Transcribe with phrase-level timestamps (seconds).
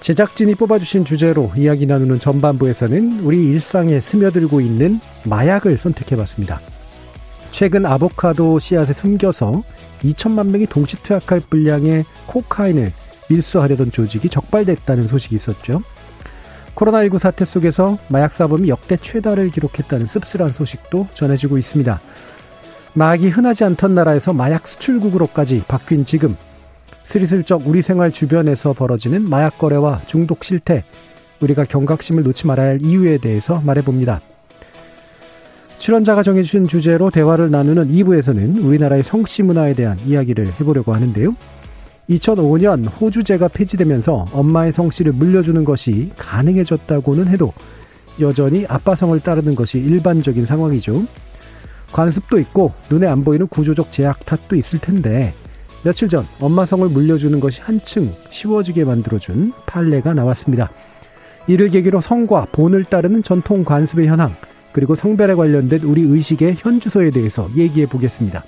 [0.00, 6.60] 제작진이 뽑아주신 주제로 이야기 나누는 전반부에서는 우리 일상에 스며들고 있는 마약을 선택해봤습니다.
[7.50, 9.62] 최근 아보카도 씨앗에 숨겨서
[10.02, 12.92] 2천만 명이 동시 투약할 분량의 코카인을
[13.28, 15.82] 밀수하려던 조직이 적발됐다는 소식이 있었죠.
[16.74, 22.00] 코로나19 사태 속에서 마약 사범이 역대 최다를 기록했다는 씁쓸한 소식도 전해지고 있습니다.
[22.92, 26.36] 마약이 흔하지 않던 나라에서 마약 수출국으로까지 바뀐 지금
[27.06, 30.84] 스리슬쩍 우리 생활 주변에서 벌어지는 마약 거래와 중독 실태,
[31.40, 34.20] 우리가 경각심을 놓지 말아야 할 이유에 대해서 말해봅니다.
[35.78, 41.36] 출연자가 정해주신 주제로 대화를 나누는 2부에서는 우리나라의 성씨 문화에 대한 이야기를 해보려고 하는데요.
[42.10, 47.52] 2005년 호주제가 폐지되면서 엄마의 성씨를 물려주는 것이 가능해졌다고는 해도
[48.20, 51.04] 여전히 아빠 성을 따르는 것이 일반적인 상황이죠.
[51.92, 55.34] 관습도 있고 눈에 안 보이는 구조적 제약 탓도 있을 텐데
[55.82, 60.70] 며칠 전 엄마 성을 물려주는 것이 한층 쉬워지게 만들어준 판례가 나왔습니다.
[61.46, 64.34] 이를 계기로 성과 본을 따르는 전통 관습의 현황
[64.72, 68.44] 그리고 성별에 관련된 우리 의식의 현주소에 대해서 얘기해 보겠습니다.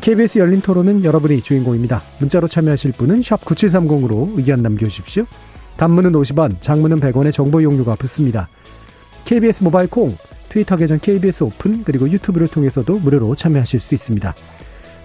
[0.00, 2.00] KBS 열린 토론은 여러분이 주인공입니다.
[2.20, 5.24] 문자로 참여하실 분은 9730으로 의견 남겨주십시오.
[5.76, 8.48] 단문은 50원, 장문은 100원의 정보 용료가 붙습니다.
[9.24, 10.16] KBS 모바일 콩,
[10.48, 14.34] 트위터 계정 KBS 오픈, 그리고 유튜브를 통해서도 무료로 참여하실 수 있습니다.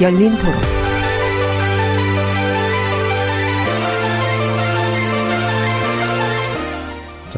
[0.00, 0.54] 열린 토론.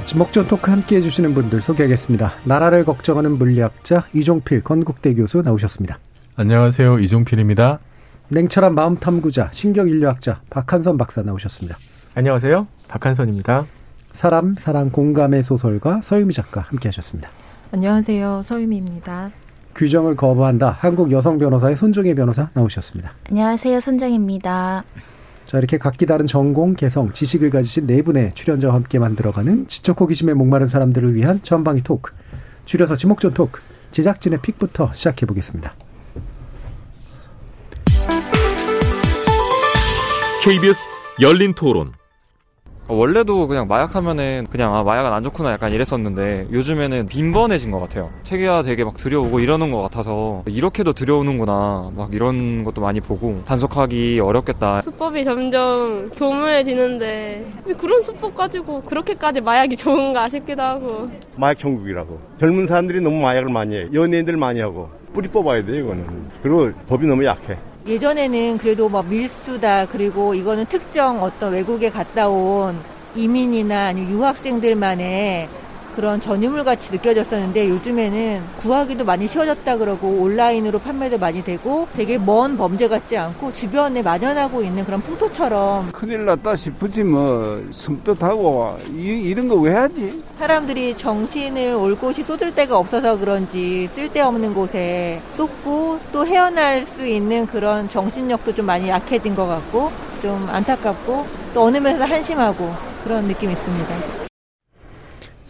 [0.05, 2.33] 지목전 토크 함께 해주시는 분들 소개하겠습니다.
[2.45, 5.99] 나라를 걱정하는 물리학자 이종필 건국대 교수 나오셨습니다.
[6.37, 6.99] 안녕하세요.
[6.99, 7.81] 이종필입니다.
[8.29, 11.77] 냉철한 마음 탐구자, 신경인류학자 박한선 박사 나오셨습니다.
[12.15, 12.67] 안녕하세요.
[12.89, 13.67] 박한선입니다.
[14.13, 17.31] 사람, 사랑, 공감의 소설가 서유미 작가 함께 하셨습니다.
[17.73, 18.43] 안녕하세요.
[18.45, 19.31] 서유미입니다.
[19.75, 20.71] 규정을 거부한다.
[20.71, 23.13] 한국 여성 변호사의 손정혜 변호사 나오셨습니다.
[23.31, 23.81] 안녕하세요.
[23.81, 24.85] 손정혜입니다.
[25.45, 30.35] 자, 이렇게 각기 다른 전공, 개성, 지식을 가지신 네 분의 출연자와 함께 만들어가는 지적 호기심에
[30.35, 32.13] 목마른 사람들을 위한 전방위 토크.
[32.65, 33.61] 줄여서 지목전 토크.
[33.91, 35.75] 제작진의 픽부터 시작해 보겠습니다.
[40.43, 40.91] KBS
[41.21, 41.93] 열린 토론.
[42.89, 48.11] 원래도 그냥 마약하면은 그냥 아 마약은 안 좋구나 약간 이랬었는데 요즘에는 빈번해진 것 같아요.
[48.25, 54.21] 책이야 되게 막 들여오고 이러는 것 같아서 이렇게도 들여오는구나 막 이런 것도 많이 보고 단속하기
[54.21, 54.81] 어렵겠다.
[54.83, 57.47] 수법이 점점 교묘해지는데
[57.79, 61.09] 그런 수법 가지고 그렇게까지 마약이 좋은가 싶기도 하고.
[61.37, 62.19] 마약 천국이라고.
[62.39, 63.87] 젊은 사람들이 너무 마약을 많이 해.
[63.93, 66.05] 연예인들 많이 하고 뿌리 뽑아야 돼 이거는.
[66.43, 67.57] 그리고 법이 너무 약해.
[67.87, 72.79] 예전에는 그래도 뭐 밀수다 그리고 이거는 특정 어떤 외국에 갔다 온
[73.17, 75.49] 이민이나 아니면 유학생들만의
[75.95, 82.57] 그런 전유물 같이 느껴졌었는데 요즘에는 구하기도 많이 쉬워졌다 그러고 온라인으로 판매도 많이 되고 되게 먼
[82.57, 89.49] 범죄 같지 않고 주변에 만연하고 있는 그런 풍토처럼 큰일 났다 싶으지 뭐 숨뜻하고 이, 런
[89.49, 90.23] 거 왜 하지?
[90.39, 97.47] 사람들이 정신을 올 곳이 쏟을 데가 없어서 그런지 쓸데없는 곳에 쏟고 또 헤어날 수 있는
[97.47, 99.93] 그런 정신력도 좀 많이 약해진 것 같고
[100.23, 102.73] 좀 안타깝고 또 어느 면에서 한심하고
[103.05, 104.22] 그런 느낌이 있습니다.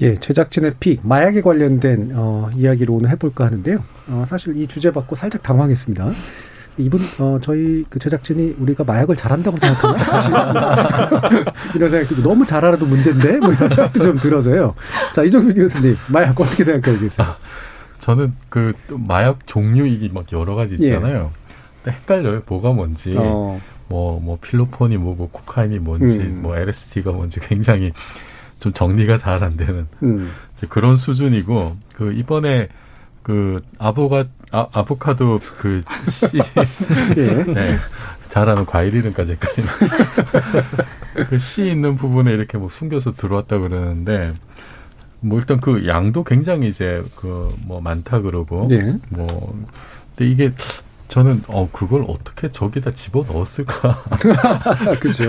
[0.03, 3.79] 예, 제작진의 픽 마약에 관련된 어, 이야기를 오늘 해볼까 하는데요.
[4.09, 6.11] 어, 사실 이 주제 받고 살짝 당황했습니다.
[6.79, 10.75] 이분 어 저희 그 제작진이 우리가 마약을 잘한다고 생각하나
[11.77, 14.75] 이런 생각이 들 너무 잘 알아도 문제인데 뭐 이런 생각도 좀 들어서요.
[15.15, 17.27] 자 이종민 교수님 마약 어떻게 생각하고 계세요?
[17.99, 21.31] 저는 그 마약 종류이 막 여러 가지 있잖아요.
[21.87, 21.91] 예.
[21.91, 22.43] 헷갈려요.
[22.47, 23.15] 뭐가 뭔지.
[23.17, 23.61] 어.
[23.89, 26.41] 뭐, 뭐, 필로폰이 뭐고, 코카인이 뭔지, 음.
[26.41, 27.93] 뭐, LSD가 뭔지 굉장히
[28.63, 30.31] 좀 정리가 잘 안 되는 음.
[30.69, 32.69] 그런 수준이고 그 이번에
[33.25, 36.39] 그 아보가 아, 아보카도 그 씨.
[37.17, 37.43] 예.
[37.45, 37.77] 네.
[38.29, 39.69] 잘하는 과일 이름까지 헷갈리는.
[41.29, 44.33] 그씨 있는 부분에 이렇게 뭐 숨겨서 들어왔다 그러는데
[45.21, 48.97] 뭐 일단 그 양도 굉장히 이제 그 뭐 많다 그러고 네.
[49.09, 49.27] 뭐
[50.17, 50.53] 근데 이게
[51.13, 54.03] 저는 어 그걸 어떻게 저기다 집어 넣었을까?
[54.99, 55.25] 그죠.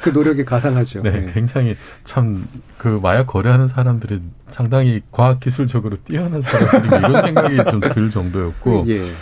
[0.00, 1.02] 그 노력이 가상하죠.
[1.02, 1.32] 네, 네.
[1.34, 2.46] 굉장히 참
[2.78, 8.84] 그 마약 거래하는 사람들이 상당히 과학 기술적으로 뛰어난 사람들이 이런 생각이 좀 들 정도였고.
[8.86, 9.12] 예.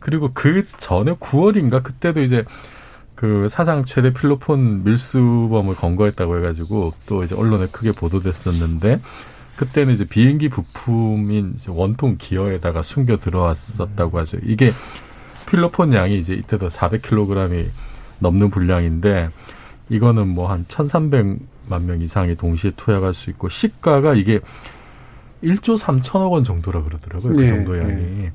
[0.00, 2.44] 그리고 그 전에 9월인가 그때도 이제
[3.14, 9.00] 그 사상 최대 필로폰 밀수범을 검거했다고 해가지고 또 이제 언론에 크게 보도됐었는데
[9.56, 14.38] 그때는 이제 비행기 부품인 이제 원통 기어에다가 숨겨 들어왔었다고 하죠.
[14.42, 14.72] 이게
[15.46, 17.66] 필로폰 양이 이제 이때도 400kg이
[18.18, 19.28] 넘는 분량인데
[19.88, 24.40] 이거는 뭐 한 1,300만 명 이상이 동시에 투약할 수 있고 시가가 이게
[25.44, 27.32] 1조 3천억 원 정도라 그러더라고요.
[27.34, 27.92] 그 네, 정도 양이.
[27.92, 28.32] 네.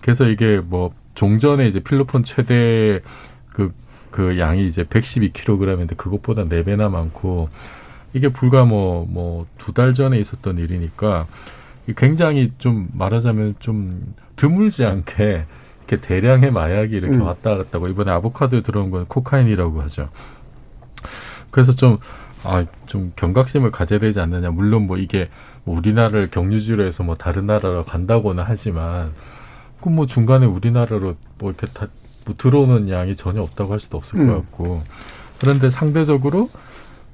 [0.00, 3.00] 그래서 이게 뭐 종전에 이제 필로폰 최대
[3.52, 3.72] 그,
[4.10, 7.48] 그 양이 이제 112kg인데 그것보다 4배나 많고
[8.14, 11.26] 이게 불과 뭐, 뭐, 두 달 전에 있었던 일이니까
[11.96, 15.44] 굉장히 좀 말하자면 좀 드물지 않게
[15.88, 17.22] 이렇게 대량의 마약이 이렇게 음.
[17.22, 20.08] 왔다 갔다 고 이번에 아보카도에 들어온 건 코카인이라고 하죠.
[21.50, 21.98] 그래서 좀,
[22.44, 24.50] 아, 좀 경각심을 가져야 되지 않느냐.
[24.50, 25.28] 물론 뭐 이게
[25.64, 29.12] 뭐 우리나라를 경유지로 해서 뭐 다른 나라로 간다고는 하지만
[29.80, 31.88] 그뭐 중간에 우리나라로 뭐 이렇게 다
[32.24, 34.26] 뭐 들어오는 양이 전혀 없다고 할 수도 없을 음.
[34.28, 34.82] 것 같고
[35.40, 36.50] 그런데 상대적으로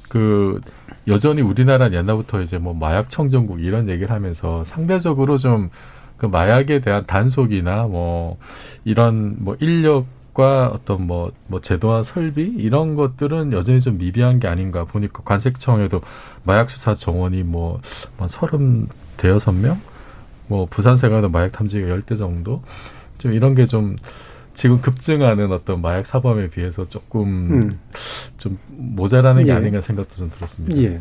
[0.08, 0.60] 그
[1.06, 5.70] 여전히 우리나라는 옛날부터 이제 뭐 마약 청정국 이런 얘기를 하면서 상대적으로 좀
[6.18, 8.38] 그 마약에 대한 단속이나 뭐
[8.84, 14.46] 이런 뭐 인력 과 어떤 뭐, 뭐 제도와 설비 이런 것들은 여전히 좀 미비한 게
[14.46, 16.00] 아닌가 보니까 관세청에도
[16.44, 17.80] 마약 수사 정원이 뭐,
[18.18, 18.86] 뭐 서른
[19.16, 19.80] 대여섯 명?
[20.46, 22.62] 뭐 부산세가도 마약 탐지가 열대 정도?
[23.18, 23.96] 좀 이런 게 좀
[24.58, 27.22] 지금 급증하는 어떤 마약 사범에 비해서 조금
[27.52, 27.78] 음.
[28.38, 29.54] 좀 모자라는 게 예.
[29.54, 30.76] 아닌가 생각도 좀 들었습니다.
[30.82, 31.00] 예.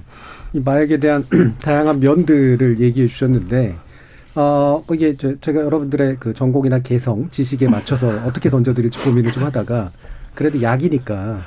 [0.53, 1.25] 이 마약에 대한
[1.59, 3.75] 다양한 면들을 얘기해 주셨는데
[4.37, 9.43] 어, 뭐 이게 저, 제가 여러분들의 그 전공이나 개성, 지식에 맞춰서 어떻게 던져드릴지 고민을 좀
[9.43, 9.91] 하다가
[10.35, 11.41] 그래도 약이니까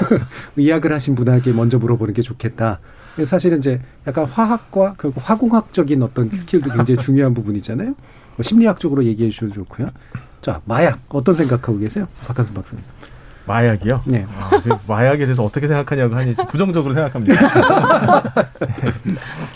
[0.56, 2.80] 의학을 하신 분에게 먼저 물어보는 게 좋겠다.
[3.26, 7.88] 사실은 이제 약간 화학과 그 화공학적인 어떤 스킬도 굉장히 중요한 부분이잖아요.
[7.88, 9.90] 뭐 심리학적으로 얘기해 주셔도 좋고요.
[10.40, 12.08] 자, 마약 어떤 생각하고 계세요?
[12.26, 12.82] 박한순 박사님.
[13.50, 14.02] 마약이요?
[14.06, 14.24] 네.
[14.38, 17.34] 아, 그 마약에 대해서 어떻게 생각하냐고 하니 부정적으로 생각합니다.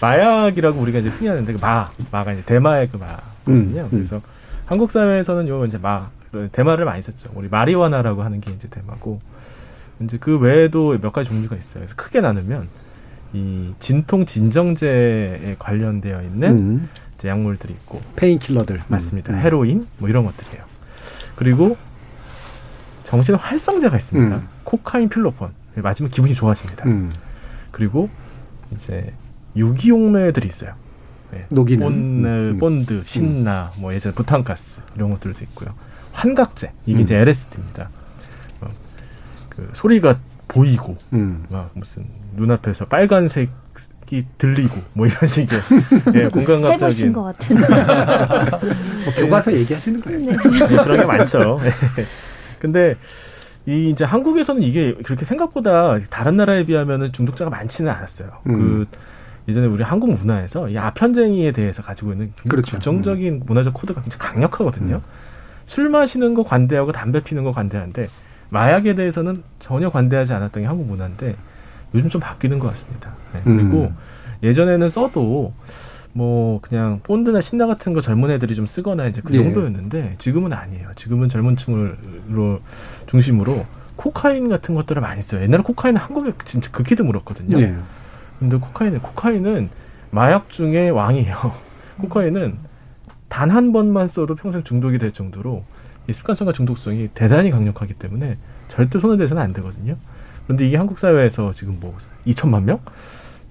[0.03, 3.83] 마약이라고 우리가 이제 흔히 하는데 그 마, 마가 이제 대마의 그 마거든요.
[3.83, 3.89] 음, 음.
[3.91, 4.21] 그래서
[4.67, 6.09] 한국 사회에서는 요 이제 마,
[6.51, 7.31] 대마를 많이 썼죠.
[7.35, 9.21] 우리 마리화나라고 하는 게 이제 대마고
[10.01, 11.85] 이제 그 외에도 몇 가지 종류가 있어요.
[11.85, 12.69] 그래서 크게 나누면
[13.33, 16.89] 이 진통 진정제에 관련되어 있는 음.
[17.25, 19.33] 약물들이 있고 painkiller들 맞습니다.
[19.33, 19.39] 음.
[19.39, 20.63] 헤로인 뭐 이런 것들이에요.
[21.37, 21.77] 그리고
[23.15, 24.37] 정신 활성제가 있습니다.
[24.37, 24.49] 음.
[24.65, 25.51] 코카인 필로폰.
[25.77, 26.85] 맞으면 기분이 좋아집니다.
[26.87, 27.13] 음.
[27.71, 28.09] 그리고
[28.73, 29.13] 이제
[29.57, 30.75] 유기용매들이 있어요.
[31.31, 31.47] 네.
[31.51, 32.59] 녹이는 본넬, 음.
[32.59, 35.75] 본드, 신나, 뭐 예전 부탄가스 이런 것들도 있고요.
[36.13, 37.89] 환각제 이게 이제 LSD입니다.
[38.61, 38.69] 어,
[39.49, 40.19] 그 소리가
[40.49, 41.45] 보이고 음.
[41.49, 43.51] 막 무슨 눈앞에서 빨간색
[44.11, 45.59] 이 들리고 뭐 이런 식의
[46.15, 47.57] 예, 공감각적인 것 같은
[49.05, 50.19] 뭐 교과서 얘기하시는 거예요.
[50.21, 50.37] 네.
[50.37, 51.59] 네, 그런 게 많죠.
[52.65, 52.97] 근데
[53.67, 58.31] 이 이제 한국에서는 이게 그렇게 생각보다 다른 나라에 비하면은 중독자가 많지는 않았어요.
[58.47, 58.55] 음.
[58.55, 58.87] 그
[59.49, 62.77] 예전에 우리 한국 문화에서 이 아편쟁이에 대해서 가지고 있는 그렇죠.
[62.77, 63.43] 부정적인 음.
[63.45, 64.95] 문화적 코드가 굉장히 강력하거든요.
[64.97, 65.03] 음.
[65.67, 68.09] 술 마시는 거 관대하고 담배 피는 거 관대한데
[68.49, 71.37] 마약에 대해서는 전혀 관대하지 않았던 게 한국 문화인데
[71.95, 73.13] 요즘 좀 바뀌는 것 같습니다.
[73.35, 73.43] 네.
[73.45, 73.97] 그리고 음.
[74.43, 75.53] 예전에는 써도
[76.15, 79.43] 뭐 그냥 본드나 신나 같은 거 젊은 애들이 좀 쓰거나 이제 그 예.
[79.43, 80.91] 정도였는데 지금은 아니에요.
[80.95, 82.61] 지금은 젊은 층으로
[83.07, 83.67] 중심으로
[83.97, 85.43] 코카인 같은 것들을 많이 써요.
[85.43, 87.61] 옛날에 코카인은 한국에 진짜 극히 드물었거든요.
[87.61, 87.75] 예.
[88.39, 89.71] 근데 코카인은 코카인은
[90.11, 91.53] 마약 중의 왕이에요.
[92.01, 92.59] 코카인은
[93.29, 95.65] 단 한 번만 써도 평생 중독이 될 정도로
[96.07, 99.97] 이 습관성과 중독성이 대단히 강력하기 때문에 절대 손을 대서는 안 되거든요.
[100.47, 102.79] 그런데 이게 한국 사회에서 지금 뭐 2천만 명?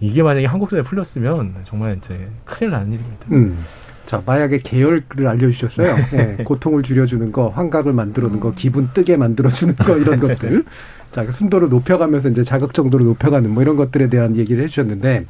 [0.04, 3.26] 이게 만약에 한국 사회에 풀렸으면 정말 이제 큰일 나는 일입니다.
[3.32, 3.58] 음.
[4.06, 5.96] 자, 마약의 계열을 알려주셨어요.
[6.12, 6.36] 네.
[6.36, 6.44] 네.
[6.44, 10.66] 고통을 줄여주는 거, 환각을 만들어주는 거, 기분 뜨게 만들어주는 거, 이런 것들.
[11.14, 15.26] 자, 그 순도를 높여가면서 이제 자극 정도를 높여가는 뭐 이런 것들에 대한 얘기를 해주셨는데,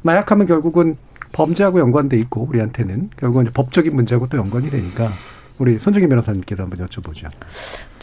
[0.00, 0.96] 마약하면 결국은
[1.32, 3.10] 범죄하고 연관돼 있고, 우리한테는.
[3.18, 5.12] 결국은 법적인 문제하고 또 연관이 되니까,
[5.58, 7.28] 우리 손정희 변호사님께도 한번 여쭤보죠.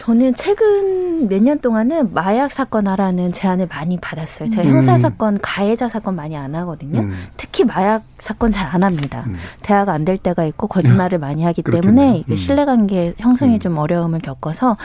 [0.01, 4.49] 저는 최근 몇 년 동안은 마약 사건 하라는 제안을 많이 받았어요.
[4.49, 4.73] 제가 음.
[4.73, 7.01] 형사 사건, 가해자 사건 많이 안 하거든요.
[7.01, 7.13] 음.
[7.37, 9.25] 특히 마약 사건 잘 안 합니다.
[9.27, 9.35] 음.
[9.61, 12.35] 대화가 안 될 때가 있고 거짓말을 많이 하기 때문에 음.
[12.35, 13.59] 신뢰관계 형성에 음.
[13.59, 14.77] 좀 어려움을 겪어서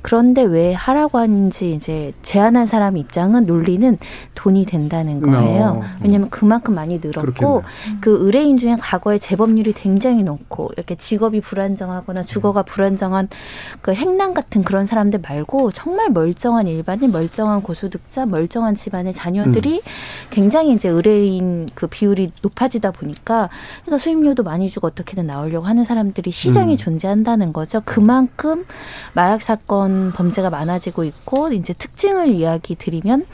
[0.00, 3.98] 그런데 왜 하라고 하는지 이제 제안한 사람 입장은 논리는
[4.34, 5.82] 돈이 된다는 거예요.
[5.82, 5.84] 어.
[6.02, 7.22] 왜냐하면 그만큼 많이 늘었고
[7.62, 7.98] 그렇겠네.
[8.00, 13.28] 그 의뢰인 중에 과거에 재범률이 굉장히 높고 이렇게 직업이 불안정하거나 주거가 불안정한
[13.82, 19.90] 그 행랑 같은 그런 사람들 말고 정말 멀쩡한 일반인, 멀쩡한 고소득자, 멀쩡한 집안의 자녀들이 음.
[20.30, 23.48] 굉장히 이제 의뢰인 그 비율이 높아지다 보니까
[23.82, 26.76] 그러니까 수임료도 많이 주고 어떻게든 나오려고 하는 사람들이 시장이 음.
[26.76, 27.82] 존재한다는 거죠.
[27.84, 28.64] 그만큼
[29.14, 33.26] 마약 사건 범죄가 많아지고 있고 이제 특징을 이야기 드리면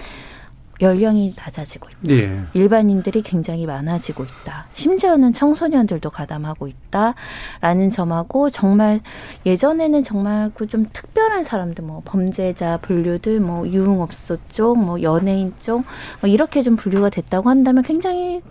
[0.81, 2.15] 연령이 낮아지고 있다.
[2.15, 2.41] 예.
[2.55, 4.67] 일반인들이 굉장히 많아지고 있다.
[4.75, 9.01] 심지어는 청소년들도 가담하고 있다라는 점하고 정말
[9.45, 15.83] 예전에는 정말 그 좀 특별한 사람들 뭐 범죄자 분류들 뭐 유흥업소 쪽, 뭐 연예인 쪽
[16.21, 18.43] 뭐 이렇게 좀 분류가 됐다고 한다면 굉장히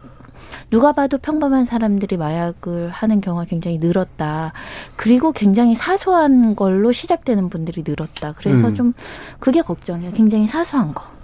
[0.69, 4.53] 누가 봐도 평범한 사람들이 마약을 하는 경우가 굉장히 늘었다.
[4.95, 8.33] 그리고 굉장히 사소한 걸로 시작되는 분들이 늘었다.
[8.37, 8.75] 그래서 음.
[8.75, 8.93] 좀
[9.39, 10.13] 그게 걱정이에요.
[10.13, 11.16] 굉장히 사소한 거.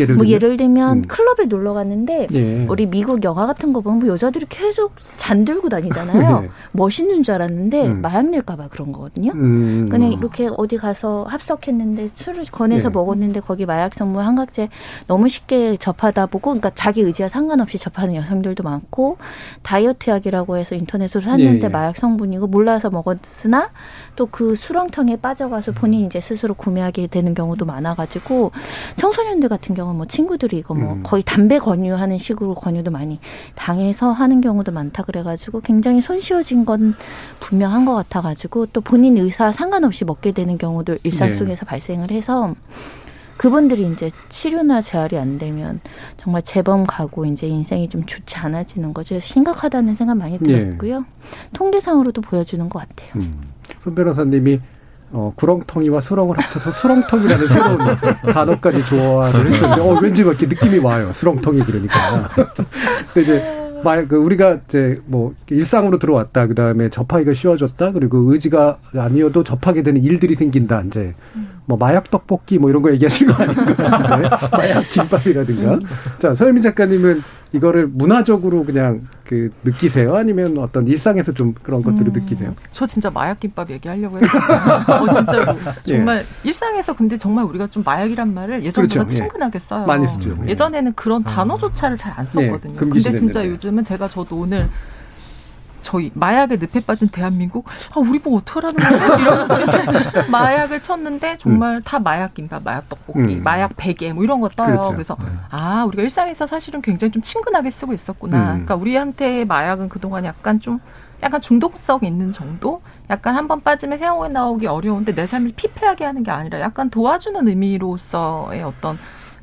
[0.00, 1.02] 예를 뭐 예를 들면 음.
[1.06, 2.66] 클럽에 놀러 갔는데 예.
[2.68, 6.40] 우리 미국 영화 같은 거 보면 뭐 여자들이 계속 잔 들고 다니잖아요.
[6.40, 6.50] 네.
[6.72, 8.02] 멋있는 줄 알았는데 음.
[8.02, 9.32] 마약 낼까봐 그런 거거든요.
[9.32, 9.88] 음.
[9.90, 12.92] 그냥 이렇게 어디 가서 합석했는데 술을 권해서 예.
[12.92, 14.68] 먹었는데 거기 마약 성분 한각제
[15.06, 19.18] 너무 쉽게 접하다 보고 그러니까 자기 의지와 상관없이 접하는 여성들도 많고
[19.62, 21.68] 다이어트 약이라고 해서 인터넷으로 샀는데 예.
[21.68, 23.70] 마약 성분이고 몰라서 먹었으나
[24.20, 28.52] 또 그 수렁텅에 빠져가서 본인 이제 스스로 구매하게 되는 경우도 많아가지고
[28.96, 31.02] 청소년들 같은 경우 뭐 친구들이 이거 뭐 음.
[31.02, 33.18] 거의 담배 권유하는 식으로 권유도 많이
[33.54, 36.94] 당해서 하는 경우도 많다 그래가지고 굉장히 손쉬워진 건
[37.40, 41.36] 분명한 것 같아가지고 또 본인 의사 상관없이 먹게 되는 경우도 일상 네.
[41.36, 41.66] 속에서 네.
[41.66, 42.54] 발생을 해서
[43.38, 45.80] 그분들이 이제 치료나 재활이 안 되면
[46.18, 49.18] 정말 재범 가고 이제 인생이 좀 좋지 않아지는 거죠.
[49.18, 50.58] 심각하다는 생각 많이 네.
[50.58, 51.00] 들었고요.
[51.00, 51.06] 네.
[51.54, 53.10] 통계상으로도 보여주는 것 같아요.
[53.16, 53.59] 음.
[53.80, 54.60] 손 변호사님이
[55.12, 57.78] 어, 구렁텅이와 수렁을 합쳐서 수렁텅이라는 새로운
[58.32, 61.10] 단어까지 조화를 해주셨는데, 어, 왠지 막 이렇게 느낌이 와요.
[61.12, 62.28] 수렁텅이 그러니까.
[63.12, 66.46] 근데 이제, 말, 그, 우리가 이제 뭐, 일상으로 들어왔다.
[66.46, 67.90] 그 다음에 접하기가 쉬워졌다.
[67.90, 70.82] 그리고 의지가 아니어도 접하게 되는 일들이 생긴다.
[70.82, 71.14] 이제,
[71.70, 74.28] 뭐, 마약 떡볶이 뭐 이런 거 얘기하신 거 아닌 것 같은데.
[74.56, 75.78] 마약 김밥이라든가.
[76.18, 77.22] 자, 서현민 작가님은
[77.52, 80.16] 이거를 문화적으로 그냥 그 느끼세요?
[80.16, 82.54] 아니면 어떤 일상에서 좀 그런 것들을 음, 느끼세요?
[82.70, 84.42] 저 진짜 마약 김밥 얘기하려고 했어요.
[84.88, 85.56] 어, 진짜로.
[85.86, 85.96] 예.
[85.96, 86.24] 정말 예.
[86.48, 89.14] 일상에서 근데 정말 우리가 좀 마약이란 말을 예전보다 그렇죠.
[89.14, 89.18] 예.
[89.18, 89.86] 친근하게 써요.
[89.86, 90.36] 많이 쓰죠.
[90.44, 90.48] 예.
[90.50, 91.30] 예전에는 그런 아.
[91.30, 92.74] 단어조차를 잘 안 썼거든요.
[92.74, 92.78] 예.
[92.78, 94.68] 근데 진짜 요즘은 제가 저도 오늘
[95.82, 99.84] 저희 마약에 늪에 빠진 대한민국 아 우리 뭐 어떡하라는 거지 이러면서 이제
[100.30, 101.82] 마약을 쳤는데 정말 음.
[101.84, 103.42] 다 마약 김밥, 마약 떡볶이, 음.
[103.42, 104.68] 마약 베개 뭐 이런 거 떠요.
[104.76, 104.90] 그렇죠.
[104.92, 105.26] 그래서 네.
[105.50, 108.36] 아 우리가 일상에서 사실은 굉장히 좀 친근하게 쓰고 있었구나.
[108.38, 108.44] 음.
[108.66, 110.80] 그러니까 우리한테 마약은 그동안 약간 좀
[111.22, 112.80] 약간 중독성 있는 정도?
[113.10, 117.46] 약간 한 번 빠지면 세상에 나오기 어려운데 내 삶을 피폐하게 하는 게 아니라 약간 도와주는
[117.46, 118.98] 의미로서의 어떤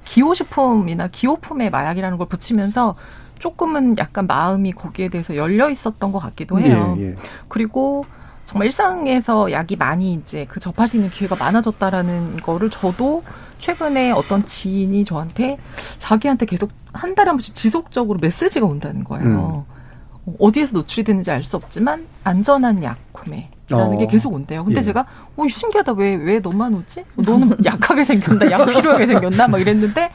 [0.06, 2.96] 기호식품이나 기호품의 마약이라는 걸 붙이면서
[3.40, 6.96] 조금은 약간 마음이 거기에 대해서 열려 있었던 것 같기도 해요.
[7.00, 7.16] 예, 예.
[7.48, 8.06] 그리고
[8.46, 13.24] 정말 일상에서 약이 많이 이제 그 접할 수 있는 기회가 많아졌다라는 거를 저도
[13.60, 15.58] 최근에 어떤 지인이 저한테
[15.98, 19.66] 자기한테 계속 한 달에 한 번씩 지속적으로 메시지가 온다는 거예요.
[20.28, 20.34] 음.
[20.40, 23.50] 어디에서 노출이 되는지 알 수 없지만 안전한 약 구매.
[23.70, 23.98] 라는 어.
[23.98, 24.64] 게 계속 온대요.
[24.64, 24.82] 근데 예.
[24.82, 27.04] 제가 어 신기하다 왜 왜 너만 오지?
[27.18, 28.50] 너는 약하게 생겼나?
[28.50, 29.50] 약 필요하게 생겼나?
[29.50, 30.10] 막 이랬는데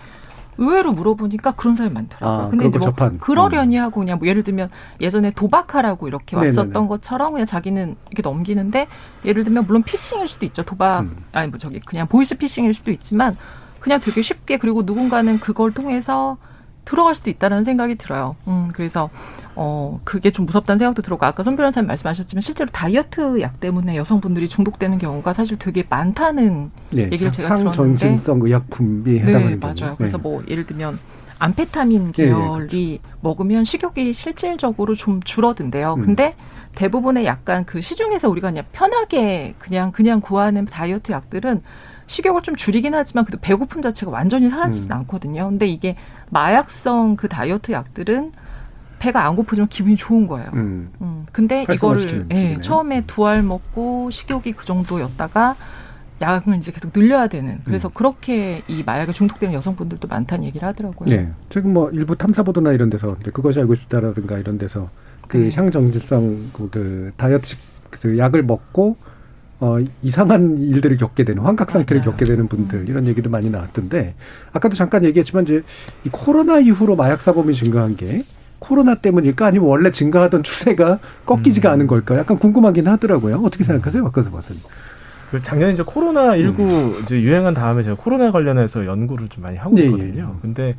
[0.58, 2.46] 의외로 물어보니까 그런 사람이 많더라고요.
[2.46, 3.18] 아, 근데 이제 뭐 접한.
[3.18, 3.82] 그러려니 음.
[3.82, 6.88] 하고 그냥 뭐 예를 들면 예전에 도박하라고 이렇게 왔었던 네네네.
[6.88, 8.86] 것처럼 그냥 자기는 이렇게 넘기는데
[9.24, 10.62] 예를 들면 물론 피싱일 수도 있죠.
[10.62, 11.16] 도박 음.
[11.32, 13.36] 아니 뭐 저기 그냥 보이스 피싱일 수도 있지만
[13.80, 16.36] 그냥 되게 쉽게 그리고 누군가는 그걸 통해서
[16.84, 18.36] 들어갈 수도 있다는 생각이 들어요.
[18.48, 19.08] 음, 그래서
[19.54, 24.48] 어 그게 좀 무섭다는 생각도 들었고 아까 손 변호사님 말씀하셨지만 실제로 다이어트 약 때문에 여성분들이
[24.48, 29.74] 중독되는 경우가 사실 되게 많다는 네, 얘기를 제가 들었는데 항전진성 의약품이 해당하는 네, 맞아요.
[29.74, 29.96] 경우.
[29.96, 30.22] 그래서 네.
[30.22, 30.98] 뭐 예를 들면
[31.38, 33.18] 암페타민 예, 예, 계열이 네, 그렇죠.
[33.20, 35.94] 먹으면 식욕이 실질적으로 좀 줄어든대요.
[35.94, 36.02] 음.
[36.04, 36.36] 근데
[36.74, 41.62] 대부분의 약간 그 시중에서 우리가 그냥 편하게 그냥 그냥 구하는 다이어트 약들은
[42.06, 44.96] 식욕을 좀 줄이긴 하지만 그래도 배고픔 자체가 완전히 사라지진 음.
[44.98, 45.48] 않거든요.
[45.48, 45.96] 근데 이게
[46.30, 48.32] 마약성 그 다이어트 약들은
[48.98, 50.48] 배가 안 고프지만 기분이 좋은 거예요.
[50.54, 50.90] 음.
[51.00, 51.26] 음.
[51.32, 55.56] 근데 이거를 예, 처음에 두 알 먹고 식욕이 그 정도였다가
[56.20, 57.58] 약을 이제 계속 늘려야 되는.
[57.64, 57.90] 그래서 음.
[57.94, 61.08] 그렇게 이 마약에 중독되는 여성분들도 많다는 얘기를 하더라고요.
[61.08, 61.32] 네.
[61.48, 64.88] 최근 뭐 일부 탐사 보도나 이런 데서 그것이 알고 싶다라든가 이런 데서
[65.26, 65.50] 그 네.
[65.52, 67.56] 향정지성 그 다이어트
[67.90, 68.96] 그 약을 먹고
[69.62, 72.10] 어, 이상한 일들을 겪게 되는 환각 상태를 맞아요.
[72.10, 74.12] 겪게 되는 분들 이런 얘기도 많이 나왔던데
[74.52, 75.62] 아까도 잠깐 얘기했지만 이제
[76.04, 78.22] 이 코로나 이후로 마약 사범이 증가한 게
[78.58, 81.72] 코로나 때문일까 아니면 원래 증가하던 추세가 꺾이지가 음.
[81.74, 83.36] 않은 걸까 약간 궁금하긴 하더라고요.
[83.44, 84.60] 어떻게 생각하세요, 박근서 박사님?
[85.30, 87.00] 그 작년에 이제 코로나 19 음.
[87.04, 89.84] 이제 유행한 다음에 제가 코로나 관련해서 연구를 좀 많이 하고 예, 예.
[89.86, 90.34] 있거든요.
[90.34, 90.40] 예.
[90.42, 90.76] 근데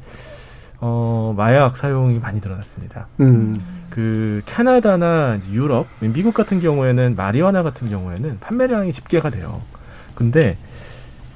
[0.86, 3.08] 어 마약 사용이 많이 늘어났습니다.
[3.22, 3.56] 음.
[3.90, 9.62] 그 캐나다나 유럽, 미국 같은 경우에는 마리화나 같은 경우에는 판매량이 집계가 돼요.
[10.14, 10.58] 근데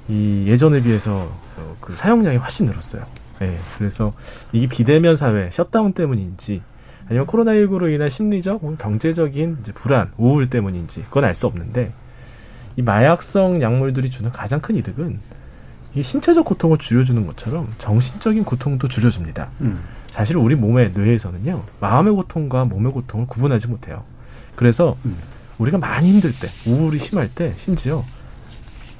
[0.10, 1.30] 이 예전에 비해서
[1.80, 3.06] 그 사용량이 훨씬 늘었어요.
[3.42, 3.56] 예.
[3.78, 4.12] 그래서
[4.52, 6.62] 이게 비대면 사회 셧다운 때문인지
[7.08, 11.94] 아니면 코로나19로 인한 심리적 혹은 경제적인 불안, 우울 때문인지 그건 알 수 없는데
[12.76, 15.20] 이 마약성 약물들이 주는 가장 큰 이득은
[15.94, 19.50] 이 신체적 고통을 줄여주는 것처럼 정신적인 고통도 줄여줍니다.
[19.62, 19.82] 음.
[20.12, 24.04] 사실 우리 몸의 뇌에서는요 마음의 고통과 몸의 고통을 구분하지 못해요.
[24.56, 25.18] 그래서 음.
[25.58, 28.04] 우리가 많이 힘들 때, 우울이 심할 때, 심지어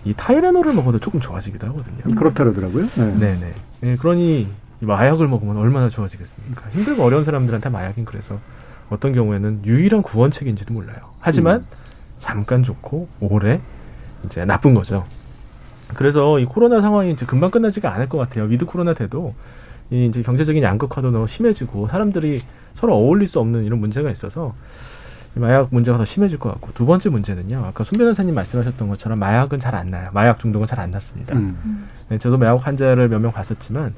[0.04, 2.16] 이 타이레놀을 먹어도 조금 좋아지기도 하거든요.
[2.16, 2.88] 그렇다 그러더라고요.
[2.96, 3.16] 네.
[3.16, 3.54] 네네.
[3.82, 4.48] 네, 그러니
[4.80, 6.70] 마약을 먹으면 얼마나 좋아지겠습니까?
[6.72, 8.40] 힘들고 어려운 사람들한테 마약인 그래서
[8.90, 10.98] 어떤 경우에는 유일한 구원책인지도 몰라요.
[11.20, 11.66] 하지만 음.
[12.18, 13.60] 잠깐 좋고 오래
[14.26, 15.06] 이제 나쁜 거죠.
[15.96, 18.46] 그래서 이 코로나 상황이 이제 금방 끝나지가 않을 것 같아요.
[18.46, 19.34] 위드 코로나 돼도
[19.90, 22.40] 이 이제 경제적인 양극화도 너무 심해지고 사람들이
[22.76, 24.54] 서로 어울릴 수 없는 이런 문제가 있어서
[25.36, 27.64] 마약 문제가 더 심해질 것 같고 두 번째 문제는요.
[27.66, 30.10] 아까 손 변호사님 말씀하셨던 것처럼 마약은 잘 안 나요.
[30.14, 31.36] 마약 중독은 잘 안 났습니다.
[31.36, 31.88] 음.
[32.10, 33.94] 네, 저도 마약 환자를 몇 명 봤었지만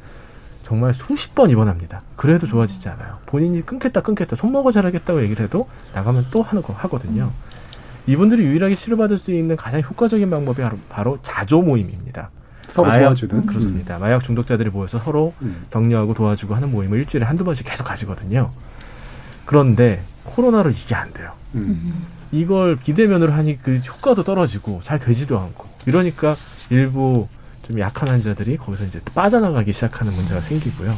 [0.64, 2.02] 정말 수십 번 입원합니다.
[2.16, 3.18] 그래도 좋아지지 않아요.
[3.26, 7.32] 본인이 끊겠다 끊겠다 손 먹어 잘하겠다고 얘기를 해도 나가면 또 하는 거 하거든요.
[8.08, 12.32] 이분들이 유일하게 치료받을 수 있는 가장 효과적인 방법이 바로, 바로 자조 모임입니다.
[12.70, 13.98] 서로 마약, 도와주는 그렇습니다.
[13.98, 14.02] 음.
[14.02, 15.66] 마약 중독자들이 모여서 서로 음.
[15.72, 18.52] 격려하고 도와주고 하는 모임을 일주일에 한두 번씩 계속 가지거든요.
[19.46, 21.32] 그런데 코로나로 이게 안 돼요.
[21.56, 22.06] 음.
[22.32, 26.36] 이걸 비대면으로 하니 그 효과도 떨어지고 잘 되지도 않고 이러니까
[26.70, 27.28] 일부
[27.64, 30.96] 좀 약한 환자들이 거기서 이제 빠져나가기 시작하는 문제가 생기고요.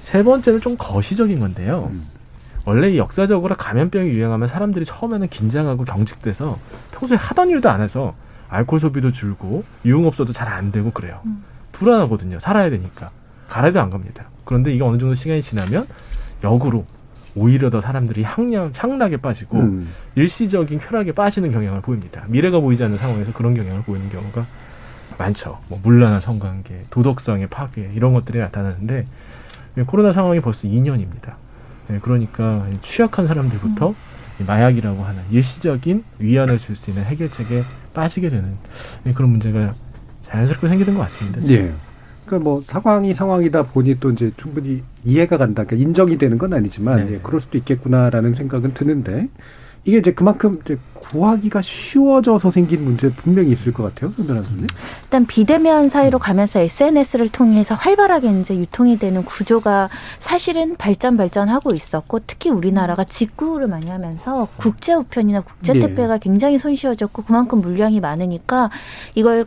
[0.00, 1.90] 세 번째는 좀 거시적인 건데요.
[1.92, 2.06] 음.
[2.68, 6.58] 원래 역사적으로 감염병이 유행하면 사람들이 처음에는 긴장하고 경직돼서
[6.90, 8.14] 평소에 하던 일도 안 해서
[8.50, 11.22] 알코올 소비도 줄고 유흥업소도 잘 안 되고 그래요.
[11.24, 11.42] 음.
[11.72, 12.38] 불안하거든요.
[12.40, 13.10] 살아야 되니까.
[13.48, 14.26] 가래도 안 갑니다.
[14.44, 15.86] 그런데 이게 어느 정도 시간이 지나면
[16.44, 16.84] 역으로
[17.34, 19.88] 오히려 더 사람들이 향락, 향락에 빠지고 음.
[20.16, 22.24] 일시적인 쾌락에 빠지는 경향을 보입니다.
[22.28, 24.44] 미래가 보이지 않는 상황에서 그런 경향을 보이는 경우가
[25.16, 25.58] 많죠.
[25.68, 29.06] 뭐 물란한 성관계, 도덕성의 파괴 이런 것들이 나타나는데
[29.86, 31.47] 코로나 상황이 벌써 2년입니다.
[31.88, 33.94] 네, 그러니까 취약한 사람들부터 음.
[34.46, 38.54] 마약이라고 하는 일시적인 위안을 줄 수 있는 해결책에 빠지게 되는
[39.14, 39.74] 그런 문제가
[40.22, 41.40] 자연스럽게 생기는 것 같습니다.
[41.48, 41.72] 예.
[42.24, 45.64] 그러니까 뭐 상황이 상황이다 보니 또 이제 충분히 이해가 간다.
[45.64, 47.14] 그러니까 인정이 되는 건 아니지만 네.
[47.14, 49.28] 예, 그럴 수도 있겠구나라는 생각은 드는데
[49.84, 54.66] 이게 이제 그만큼 이제 구하기가 쉬워져서 생긴 문제 분명히 있을 것 같아요, 손변 선님.
[55.04, 62.20] 일단 비대면 사이로 가면서 SNS를 통해서 활발하게 이제 유통이 되는 구조가 사실은 발전 발전하고 있었고
[62.26, 66.20] 특히 우리나라가 직구를 많이 하면서 국제 우편이나 국제 택배가 네.
[66.22, 68.70] 굉장히 손쉬워졌고 그만큼 물량이 많으니까
[69.14, 69.46] 이걸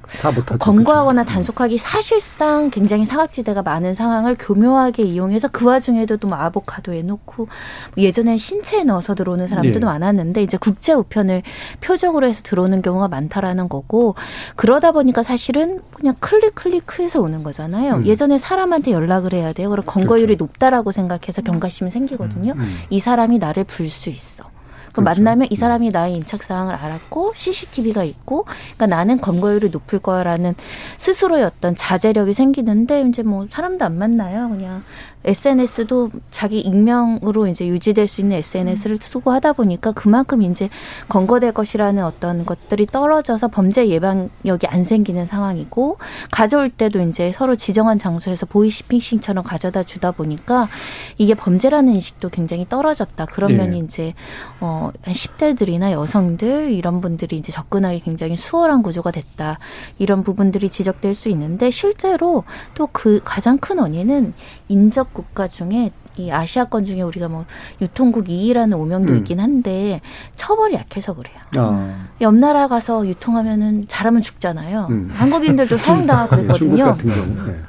[0.59, 1.33] 검거하거나 그렇죠.
[1.35, 7.49] 단속하기 사실상 굉장히 사각지대가 많은 상황을 교묘하게 이용해서 그 와중에도 또 뭐 아보카도에 놓고
[7.97, 9.85] 예전에 신체에 넣어서 들어오는 사람들도 네.
[9.85, 11.40] 많았는데 이제 국제 우편을
[11.79, 14.15] 표적으로 해서 들어오는 경우가 많다라는 거고
[14.55, 17.97] 그러다 보니까 사실은 그냥 클릭 클릭해서 오는 거잖아요.
[17.97, 18.05] 음.
[18.05, 19.69] 예전에 사람한테 연락을 해야 돼요.
[19.69, 20.45] 그럼 건거율이 그렇죠.
[20.45, 22.53] 높다라고 생각해서 경각심이 생기거든요.
[22.53, 22.59] 음.
[22.59, 22.77] 음.
[22.89, 24.45] 이 사람이 나를 불 수 있어.
[24.91, 25.21] 그 그렇죠.
[25.21, 25.55] 만나면 이 음.
[25.55, 30.55] 사람이 나의 인착 사항을 알았고 CCTV가 있고 그러니까 나는 검거율이 높을 거라는
[30.97, 34.49] 스스로의 어떤 자제력이 생기는데 이제 뭐 사람도 안 만나요.
[34.49, 34.83] 그냥
[35.25, 40.69] SNS도 자기 익명으로 이제 유지될 수 있는 SNS를 쓰고 하다 보니까 그만큼 이제
[41.09, 45.97] 검거될 것이라는 어떤 것들이 떨어져서 범죄 예방력이 안 생기는 상황이고
[46.31, 50.69] 가져올 때도 이제 서로 지정한 장소에서 보이시핑싱처럼 가져다 주다 보니까
[51.17, 53.25] 이게 범죄라는 인식도 굉장히 떨어졌다.
[53.25, 53.57] 그런 네.
[53.57, 54.13] 면이 이제
[54.59, 59.59] 어 10대들이나 여성들 이런 분들이 이제 접근하기 굉장히 수월한 구조가 됐다.
[59.97, 62.43] 이런 부분들이 지적될 수 있는데 실제로
[62.75, 64.33] 또 그 가장 큰 원인은
[64.71, 67.45] 인적 국가 중에 이 아시아권 중에 우리가 뭐
[67.81, 69.17] 유통국 2위라는 오명도 음.
[69.19, 70.01] 있긴 한데
[70.35, 71.35] 처벌이 약해서 그래요.
[71.57, 71.97] 어.
[72.19, 74.87] 옆 나라 가서 유통하면은 잘하면 죽잖아요.
[74.89, 75.09] 음.
[75.13, 76.97] 한국인들도 사형당하고 네, 그랬거든요.
[77.45, 77.59] 네.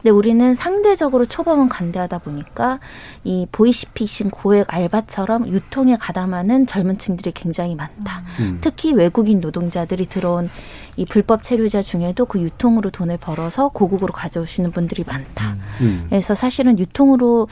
[0.00, 0.02] 음.
[0.02, 2.80] 근데 우리는 상대적으로 초범은 간대하다 보니까
[3.24, 8.22] 이 보이시피싱 고액 알바처럼 유통에 가담하는 젊은 층들이 굉장히 많다.
[8.40, 8.58] 음.
[8.60, 10.50] 특히 외국인 노동자들이 들어온
[10.96, 15.52] 이 불법 체류자 중에도 그 유통으로 돈을 벌어서 고국으로 가져오시는 분들이 많다.
[15.52, 15.60] 음.
[15.80, 16.06] 음.
[16.08, 17.48] 그래서 사실은 유통으로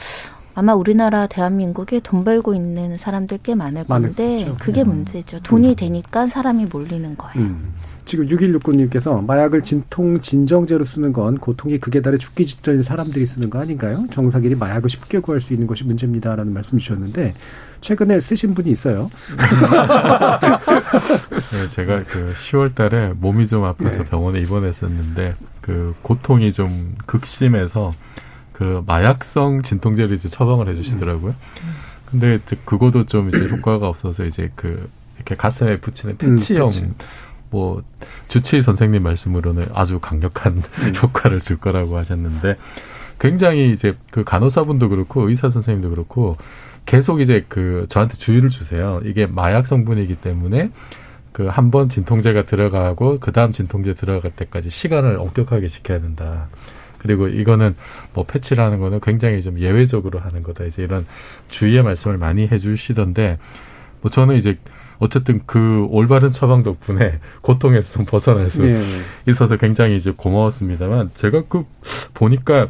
[0.55, 4.89] 아마 우리나라 대한민국에 돈 벌고 있는 사람들 꽤 많을 건데 많을 그게 음.
[4.89, 5.39] 문제죠.
[5.41, 5.77] 돈이 음.
[5.77, 7.37] 되니까 사람이 몰리는 거예요.
[7.37, 7.75] 음.
[8.09, 13.61] 지금 6169님께서 마약을 진통 진정제로 쓰는 건 고통이 극에 달해 죽기 직전인 사람들이 쓰는 거
[13.61, 14.07] 아닌가요?
[14.11, 17.35] 정상인이 마약을 쉽게 구할 수 있는 것이 문제입니다라는 말씀 주셨는데
[17.83, 19.11] 최근에 쓰신 분이 있어요.
[21.53, 24.09] 네, 제가 그 10월 달에 몸이 좀 아파서 네.
[24.09, 27.93] 병원에 입원했었는데 그 고통이 좀 극심해서
[28.55, 31.35] 그 마약성 진통제를 이제 처방을 해 주시더라고요.
[32.07, 36.95] 근데 그거도 좀 이제 효과가 없어서 이제 그 이렇게 가슴에 붙이는 음, 패치형 음,
[37.51, 37.83] 뭐
[38.29, 40.95] 주치의 선생님 말씀으로는 아주 강력한 음.
[41.03, 42.57] 효과를 줄 거라고 하셨는데
[43.19, 46.37] 굉장히 이제 그 간호사분도 그렇고 의사 선생님도 그렇고
[46.87, 49.01] 계속 이제 그 저한테 주의를 주세요.
[49.05, 50.71] 이게 마약 성분이기 때문에
[51.33, 56.49] 그 한 번 진통제가 들어가고 그 다음 진통제 들어갈 때까지 시간을 엄격하게 지켜야 된다.
[56.99, 57.77] 그리고 이거는
[58.13, 60.65] 뭐 패치라는 거는 굉장히 좀 예외적으로 하는 거다.
[60.65, 61.07] 이제 이런
[61.49, 63.39] 주의의 말씀을 많이 해주시던데
[64.01, 64.59] 뭐 저는 이제
[64.99, 68.83] 어쨌든 그 올바른 처방 덕분에 고통에서 좀 벗어날 수 네.
[69.27, 71.65] 있어서 굉장히 이제 고마웠습니다만 제가 그
[72.15, 72.69] 보니까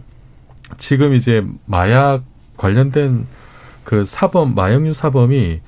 [0.77, 2.23] 지금 이제 마약
[2.57, 3.27] 관련된
[3.85, 5.61] 그 사범 마약류 사범이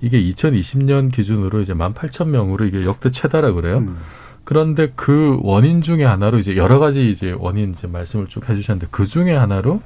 [0.00, 3.78] 이게 2020년 기준으로 이제 18,000명으로 이게 역대 최다라 그래요.
[3.78, 3.98] 음.
[4.44, 9.04] 그런데 그 원인 중에 하나로 이제 여러 가지 이제 원인 이제 말씀을 쭉 해주셨는데 그
[9.04, 9.82] 중에 하나로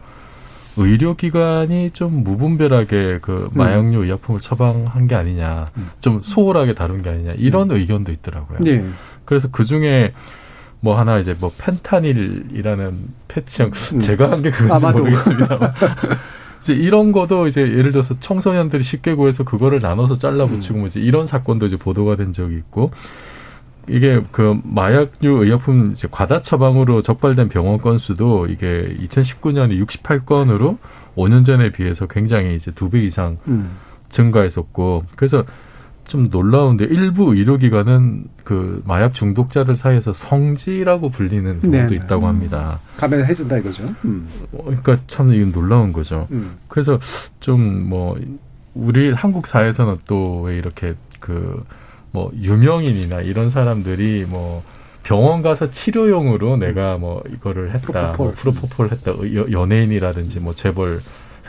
[0.81, 3.59] 의료기관이 좀 무분별하게 그 음.
[3.59, 4.05] 마약류 음.
[4.05, 5.91] 의약품을 처방한 게 아니냐, 음.
[6.01, 7.77] 좀 소홀하게 다룬 게 아니냐 이런 음.
[7.77, 8.59] 의견도 있더라고요.
[8.61, 8.85] 네.
[9.25, 10.13] 그래서 그 중에
[10.81, 12.95] 뭐 하나 이제 뭐 펜타닐이라는
[13.29, 14.01] 패치형 음.
[14.01, 14.87] 제가 한 게 그건지.
[14.87, 15.75] 모르겠습니다.
[16.63, 20.79] 이제 이런 거도 이제 예를 들어서 청소년들이 쉽게 구해서 그거를 나눠서 잘라 붙이고 음.
[20.81, 22.91] 뭐 이제 이런 사건도 이제 보도가 된 적이 있고
[23.91, 30.79] 이게 그 마약류 의약품 이제 과다 처방으로 적발된 병원 건수도 이게 2019년에 68건으로
[31.17, 33.71] 5년 전에 비해서 굉장히 이제 두 배 이상 음.
[34.09, 35.45] 증가했었고 그래서
[36.07, 42.81] 좀 놀라운데 일부 의료기관은 그 마약 중독자들 사이에서 성지라고 불리는 경우도 네 있다고 합니다.
[42.97, 43.85] 감액을 해준다 이거죠.
[44.05, 44.27] 음.
[44.53, 46.27] 어, 그러니까 참 이건 놀라운 거죠.
[46.33, 46.57] 음.
[46.69, 46.99] 그래서
[47.39, 48.19] 좀 뭐
[48.75, 51.63] 우리 한국 사회에서는 또 왜 이렇게 그
[52.13, 54.63] 뭐 유명인이나 이런 사람들이 뭐
[55.03, 59.13] 병원 가서 치료용으로 내가 뭐 이거를 했다, 프로포폴, 뭐 프로포폴 했다,
[59.51, 61.01] 연예인이라든지 뭐 재벌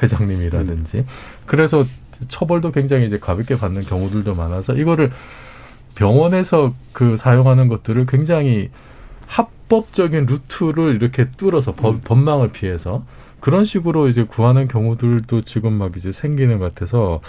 [0.01, 1.05] 회장님이라든지 음.
[1.45, 1.85] 그래서
[2.27, 5.11] 처벌도 굉장히 이제 가볍게 받는 경우들도 많아서 이거를
[5.95, 8.69] 병원에서 그 사용하는 것들을 굉장히
[9.27, 12.01] 합법적인 루트를 이렇게 뚫어서 법, 음.
[12.03, 13.03] 법망을 피해서
[13.41, 17.19] 그런 식으로 이제 구하는 경우들도 지금 막 이제 생기는 것 같아서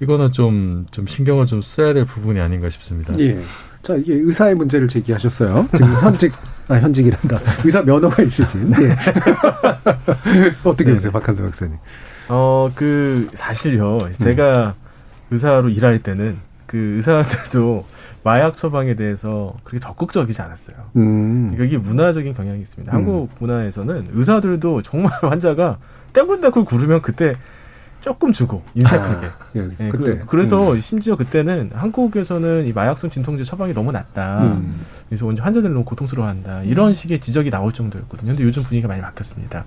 [0.00, 3.18] 이거는 좀, 좀 신경을 좀 써야 될 부분이 아닌가 싶습니다.
[3.18, 3.38] 예.
[3.82, 5.68] 자, 이게 의사의 문제를 제기하셨어요.
[5.72, 6.32] 지금 현직,
[6.68, 7.38] 아, 현직이란다.
[7.64, 8.70] 의사 면허가 있으신.
[8.70, 8.94] 네.
[10.64, 10.94] 어떻게 네.
[10.94, 11.76] 보세요, 박한수 박사님?
[12.28, 13.98] 어, 그, 사실요.
[14.14, 14.86] 제가 음.
[15.30, 17.84] 의사로 일할 때는 그 의사들도
[18.26, 20.76] 마약 처방에 대해서 그렇게 적극적이지 않았어요.
[20.96, 21.52] 음.
[21.52, 22.92] 그러니까 이게 문화적인 경향이 있습니다.
[22.92, 22.96] 음.
[22.96, 25.78] 한국 문화에서는 의사들도 정말 환자가
[26.12, 27.36] 떼굴떼굴 구르면 그때
[28.00, 29.26] 조금 주고 인색하게.
[29.26, 30.18] 아, 예, 예, 그때.
[30.26, 30.80] 그, 래서 음.
[30.80, 34.42] 심지어 그때는 한국에서는 이 마약성 진통제 처방이 너무 낮다.
[34.42, 34.80] 음.
[35.08, 36.62] 그래서 환자들이 너무 고통스러워한다.
[36.64, 38.32] 이런 식의 지적이 나올 정도였거든요.
[38.32, 39.64] 근데 요즘 분위기가 많이 바뀌었습니다.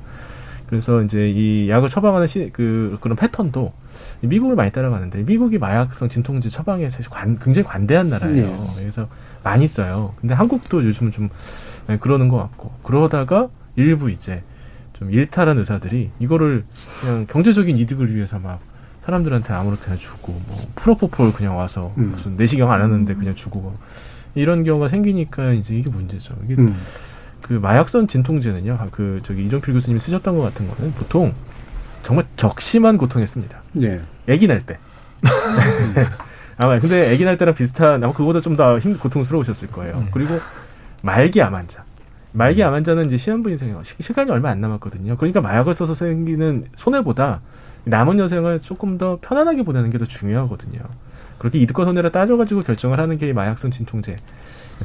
[0.69, 3.73] 그래서 이제 이 약을 처방하는 시, 그 그런 패턴도
[4.21, 8.45] 미국을 많이 따라가는데 미국이 마약성 진통제 처방에 사실 관, 굉장히 관대한 나라예요.
[8.75, 8.81] 네.
[8.81, 9.07] 그래서
[9.43, 10.13] 많이 써요.
[10.21, 11.29] 근데 한국도 요즘은 좀
[11.87, 14.43] 네, 그러는 것 같고 그러다가 일부 이제
[14.93, 16.63] 좀 일탈한 의사들이 이거를
[17.01, 18.59] 그냥 경제적인 이득을 위해서 막
[19.05, 22.11] 사람들한테 아무렇게나 주고 뭐 프로포폴 그냥 와서 음.
[22.11, 23.75] 무슨 내시경 안 하는데 그냥 주고
[24.35, 26.35] 이런 경우가 생기니까 이제 이게 문제죠.
[26.45, 26.75] 이게 음.
[27.49, 28.77] 그 마약성 진통제는요.
[28.91, 31.33] 그 저기 이종필 교수님이 쓰셨던 것 같은 거는 보통
[32.03, 33.59] 정말 격심한 고통했습니다.
[33.81, 34.01] 예.
[34.29, 34.77] 아기 날 때.
[36.57, 39.97] 아마 근데 아기 날 때랑 비슷한 아마 그거보다 좀 더 힘 고통스러우셨을 거예요.
[39.97, 40.07] 음.
[40.11, 40.39] 그리고
[41.01, 41.83] 말기 암 환자.
[42.33, 45.17] 말기 암 환자는 이제 시한부 인생에 시간이 얼마 안 남았거든요.
[45.17, 47.41] 그러니까 마약을 써서 생기는 손해보다
[47.85, 50.81] 남은 여생을 조금 더 편안하게 보내는 게 더 중요하거든요.
[51.39, 54.17] 그렇게 이득과 손해를 따져가지고 결정을 하는 게 마약성 진통제.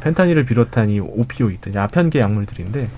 [0.00, 2.88] 펜타닐을 비롯한 이 오피오이드, 아편계 약물들인데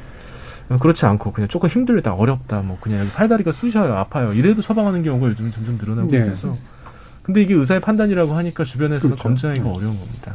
[0.81, 4.33] 그렇지 않고 그냥 조금 힘들다, 어렵다, 뭐 그냥 팔다리가 쑤셔요, 아파요.
[4.33, 6.19] 이래도 처방하는 경우가 요즘 점점 늘어나고 네.
[6.19, 6.57] 있어서.
[7.23, 9.23] 근데 이게 의사의 판단이라고 하니까 주변에서는 그렇죠.
[9.23, 9.71] 검증하기가 네.
[9.71, 10.35] 어려운 겁니다.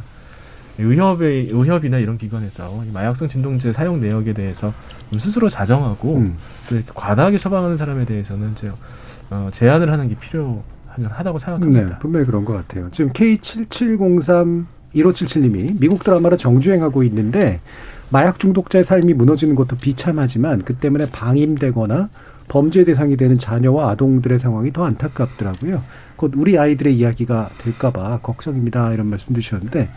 [0.78, 4.72] 의협의 의협이나 이런 기관에서 마약성 진통제 사용 내역에 대해서
[5.18, 6.36] 스스로 자정하고 음.
[6.68, 8.70] 또 이렇게 과다하게 처방하는 사람에 대해서는 이제
[9.30, 11.86] 어, 제한을 하는 게 필요하다고 생각합니다.
[11.86, 12.88] 네, 분명히 그런 것 같아요.
[12.90, 17.60] 지금 K7703 1577님이 미국 드라마를 정주행하고 있는데
[18.10, 22.10] 마약 중독자의 삶이 무너지는 것도 비참하지만 그 때문에 방임되거나
[22.48, 25.82] 범죄 대상이 되는 자녀와 아동들의 상황이 더 안타깝더라고요.
[26.16, 28.92] 곧 우리 아이들의 이야기가 될까봐 걱정입니다.
[28.92, 29.88] 이런 말씀 주셨는데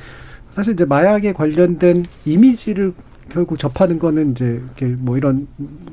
[0.53, 2.93] 사실 이제 마약에 관련된 이미지를
[3.29, 5.47] 결국 접하는 거는 이제 이렇게 뭐 이런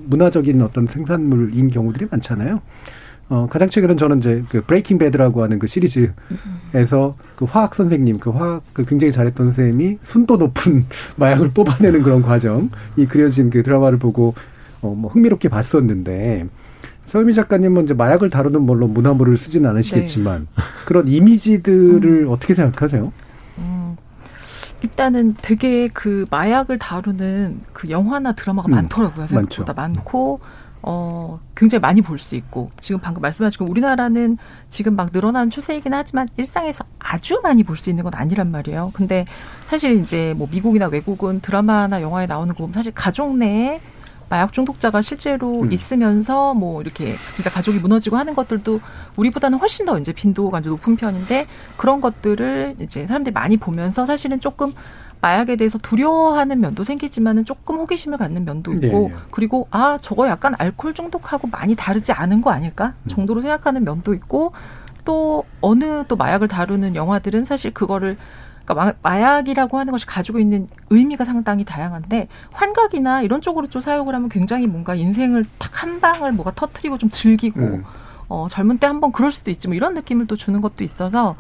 [0.05, 2.61] 문화적인 어떤 생산물인 경우들이 많잖아요.
[3.33, 8.29] 어, 가장 최근은 저는 이제 그 브레이킹 배드라고 하는 그 시리즈에서 그 화학 선생님, 그
[8.29, 10.85] 화학 그 굉장히 잘했던 선생님이 순도 높은
[11.17, 12.69] 마약을 뽑아내는 그런 과정이
[13.09, 14.35] 그려진 그 드라마를 보고
[14.83, 16.47] 어, 뭐 흥미롭게 봤었는데
[17.07, 20.63] 서유미 작가님은 이제 마약을 다루는 물론 문화물을 쓰지는 않으시겠지만 네.
[20.85, 22.29] 그런 이미지들을 음.
[22.29, 23.11] 어떻게 생각하세요?
[23.61, 23.97] 음,
[24.83, 29.27] 일단은 되게 그 마약을 다루는 그 영화나 드라마가 음, 많더라고요.
[29.27, 29.97] 생각보다 많죠.
[29.97, 30.41] 많고
[30.83, 34.37] 어, 굉장히 많이 볼 수 있고, 지금 방금 말씀하신 우리나라는
[34.69, 38.91] 지금 막 늘어나는 추세이긴 하지만 일상에서 아주 많이 볼 수 있는 건 아니란 말이에요.
[38.95, 39.25] 근데
[39.67, 43.81] 사실 이제 뭐 미국이나 외국은 드라마나 영화에 나오는 거 보면 사실 가족 내에
[44.33, 45.73] 마약 중독자가 실제로 음.
[45.73, 48.81] 있으면서 뭐 이렇게 진짜 가족이 무너지고 하는 것들도
[49.17, 54.41] 우리보다는 훨씬 더 이제 빈도가 이제 높은 편인데 그런 것들을 이제 사람들이 많이 보면서 사실은
[54.41, 54.73] 조금
[55.21, 59.15] 마약에 대해서 두려워하는 면도 생기지만은 조금 호기심을 갖는 면도 있고 네, 네.
[59.31, 63.09] 그리고 아 저거 약간 알코올 중독하고 많이 다르지 않은 거 아닐까 음.
[63.09, 64.53] 정도로 생각하는 면도 있고
[65.05, 68.17] 또 어느 또 마약을 다루는 영화들은 사실 그거를
[68.65, 74.29] 그러니까 마약이라고 하는 것이 가지고 있는 의미가 상당히 다양한데 환각이나 이런 쪽으로 좀 사용을 하면
[74.29, 77.83] 굉장히 뭔가 인생을 탁 한 방을 뭐가 터트리고 좀 즐기고 음.
[78.33, 81.37] 어, 젊은 때 한번 그럴 수도 있지 뭐 이런 느낌을 또 주는 것도 있어서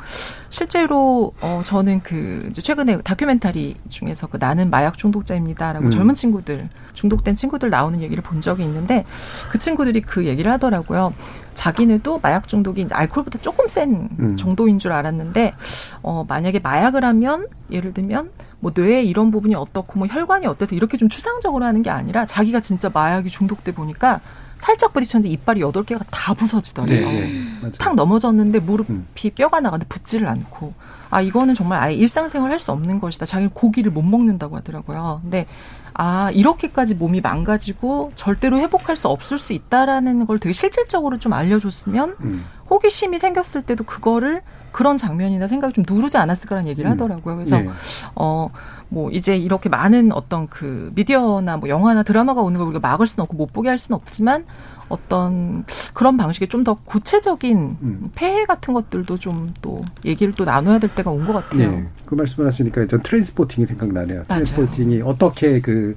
[0.51, 5.91] 실제로 어, 저는 그 이제 최근에 다큐멘터리 중에서 그 나는 마약 중독자입니다라고 음.
[5.91, 9.07] 젊은 친구들 중독된 친구들 나오는 얘기를 본 적이 있는데
[9.51, 11.15] 그 친구들이 그 얘기를 하더라고요.
[11.55, 14.37] 자기네도 마약 중독이 알코올보다 조금 센 음.
[14.37, 15.55] 정도인 줄 알았는데
[16.03, 20.99] 어, 만약에 마약을 하면 예를 들면 뭐 뇌에 이런 부분이 어떻고 뭐 혈관이 어때서 이렇게
[20.99, 24.21] 좀 추상적으로 하는 게 아니라 자기가 진짜 마약이 중독돼 보니까
[24.63, 27.09] 살짝 부딪혔는데 이빨이 여덟 개가 다 부서지더래요.
[27.09, 29.09] 네, 네, 탁 넘어졌는데 무릎이 음.
[29.35, 30.73] 뼈가 나가는데 붙지를 않고
[31.11, 33.27] 아 이거는 정말 아예 일상생활 할 수 없는 것이다.
[33.27, 35.19] 자기는 고기를 못 먹는다고 하더라고요.
[35.23, 35.47] 근데
[35.95, 42.17] 아 이렇게까지 몸이 망가지고 절대로 회복할 수 없을 수 있다라는 걸 되게 실질적으로 좀 알려줬으면
[42.21, 42.45] 음.
[42.71, 44.43] 호기심이 생겼을 때도 그거를
[44.73, 46.93] 그런 장면이나 생각이 좀 누르지 않았을까라는 얘기를 음.
[46.93, 47.37] 하더라고요.
[47.37, 47.69] 그래서 네.
[48.15, 48.51] 어
[48.93, 53.23] 뭐 이제 이렇게 많은 어떤 그 미디어나 뭐 영화나 드라마가 오는 걸 우리가 막을 수는
[53.23, 54.45] 없고 못 보게 할 수는 없지만
[54.91, 58.11] 어떤 그런 방식의 좀 더 구체적인 음.
[58.15, 61.71] 폐해 같은 것들도 좀 또 얘기를 또 나눠야 될 때가 온 것 같아요.
[61.71, 61.89] 네.
[62.05, 64.25] 그 말씀을 하시니까 전 트랜스포팅이 생각나네요.
[64.25, 65.97] 트랜스포팅이 어떻게 그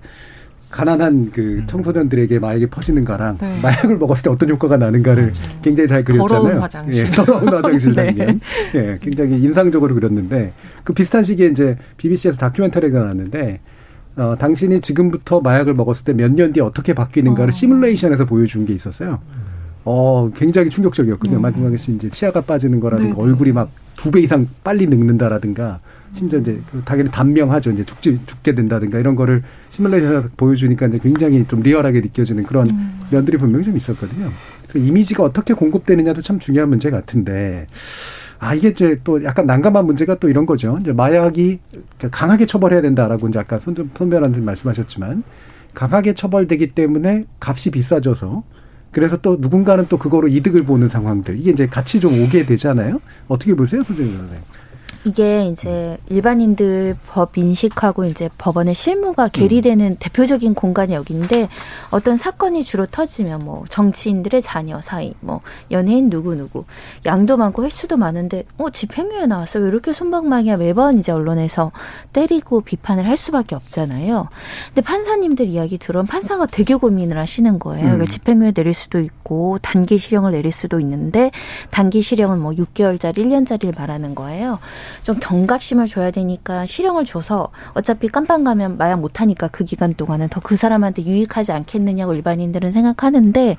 [0.76, 1.64] 가난한 그 음.
[1.68, 3.60] 청소년들에게 마약이 퍼지는가랑 네.
[3.64, 5.60] 마약을 먹었을 때 어떤 효과가 나는가를 맞아요.
[5.62, 6.28] 굉장히 잘 그렸잖아요.
[6.44, 7.06] 더러운 화장실.
[7.08, 8.08] 예, 더러운 화장실 네.
[8.08, 8.42] 장면.
[8.76, 10.52] 예, 굉장히 인상적으로 그렸는데
[10.84, 13.62] 그 비슷한 시기에 이제 BBC에서 다큐멘터리가 나왔는데
[14.18, 17.52] 어, 당신이 지금부터 마약을 먹었을 때 몇 년 뒤에 어떻게 바뀌는가를 어.
[17.52, 19.20] 시뮬레이션에서 보여준 게 있었어요.
[19.86, 21.38] 어, 굉장히 충격적이었거든요.
[21.38, 21.42] 음.
[21.42, 23.22] 마지막에 이제 치아가 빠지는 거라든가 네.
[23.22, 25.80] 얼굴이 막 두 배 이상 빨리 늙는다라든가
[26.16, 27.72] 심지어 이제 그 당연히 단명하죠.
[27.72, 33.00] 이제 죽지, 죽게 된다든가 이런 거를 시뮬레이션에서 보여주니까 이제 굉장히 좀 리얼하게 느껴지는 그런 음.
[33.12, 34.32] 면들이 분명히 좀 있었거든요.
[34.64, 37.68] 그래서 이미지가 어떻게 공급되느냐도 참 중요한 문제 같은데,
[38.40, 40.78] 아, 이게 이제 또 약간 난감한 문제가 또 이런 거죠.
[40.80, 41.60] 이제 마약이
[42.12, 45.24] 강하게 처벌해야 된다라고 이제 아까 손, 손 변호사님 말씀하셨지만,
[45.74, 48.44] 강하게 처벌되기 때문에 값이 비싸져서
[48.92, 53.02] 그래서 또 누군가는 또 그거로 이득을 보는 상황들 이게 이제 같이 좀 오게 되잖아요.
[53.28, 54.42] 어떻게 보세요, 손정희 변호사님?
[55.06, 59.96] 이게 이제 일반인들 법 인식하고 이제 법원의 실무가 괴리되는 음.
[60.00, 61.48] 대표적인 공간이 여기인데
[61.92, 66.66] 어떤 사건이 주로 터지면 뭐 정치인들의 자녀 사이, 뭐 연예인 누구 누구
[67.06, 71.72] 양도 많고 횟수도 많은데 어 집행유예 나왔어 왜 이렇게 손방망이야 매번 이제 언론에서
[72.12, 74.30] 때리고 비판을 할 수밖에 없잖아요.
[74.70, 77.86] 근데 판사님들 이야기 들으면 판사가 되게 고민을 하시는 거예요.
[77.86, 77.92] 음.
[77.92, 81.30] 그러니까 집행유예 내릴 수도 있고 단기 실형을 내릴 수도 있는데
[81.70, 84.58] 단기 실형은 뭐 6개월짜리, 1년짜리를 말하는 거예요.
[85.04, 90.46] 좀 경각심을 줘야 되니까 실형을 줘서 어차피 깜빵 가면 마약 못하니까 그 기간 동안은 더
[90.46, 93.58] 그 사람한테 유익하지 않겠느냐고 일반인들은 생각하는데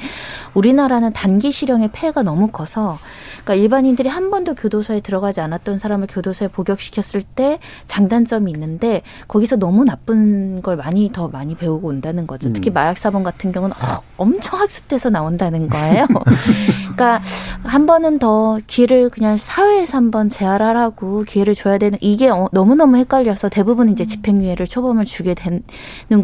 [0.54, 2.96] 우리나라는 단기 실형의 폐해가 너무 커서
[3.42, 9.82] 그러니까 일반인들이 한 번도 교도소에 들어가지 않았던 사람을 교도소에 복역시켰을 때 장단점이 있는데 거기서 너무
[9.82, 12.52] 나쁜 걸 많이 더 많이 배우고 온다는 거죠.
[12.52, 12.74] 특히 음.
[12.74, 16.06] 마약 사범 같은 경우는 어, 엄청 학습돼서 나온다는 거예요.
[16.94, 17.20] 그러니까
[17.64, 23.50] 한 번은 더 기회를 그냥 사회에서 한번 재활하라고 기회를 줘야 되는 이게 어, 너무너무 헷갈려서
[23.50, 24.06] 대부분 이제 음.
[24.06, 25.62] 집행유예를 초범을 주게 되는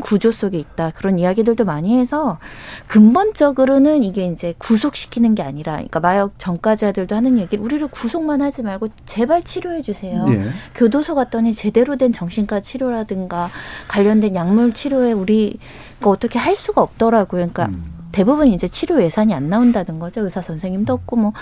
[0.01, 0.93] 구조 속에 있다.
[0.95, 2.38] 그런 이야기들도 많이 해서
[2.87, 8.88] 근본적으로는 이게 이제 구속시키는 게 아니라 그러니까 마약 전과자들도 하는 얘기를 우리를 구속만 하지 말고
[9.05, 10.25] 제발 치료해 주세요.
[10.25, 10.49] 네.
[10.75, 13.51] 교도소 갔더니 제대로 된 정신과 치료라든가
[13.88, 15.59] 관련된 약물 치료에 우리
[16.01, 17.49] 어떻게 할 수가 없더라고요.
[17.53, 17.92] 그러니까 음.
[18.12, 20.22] 대부분 이제 치료 예산이 안 나온다는 거죠.
[20.22, 21.33] 의사 선생님도 없고 뭐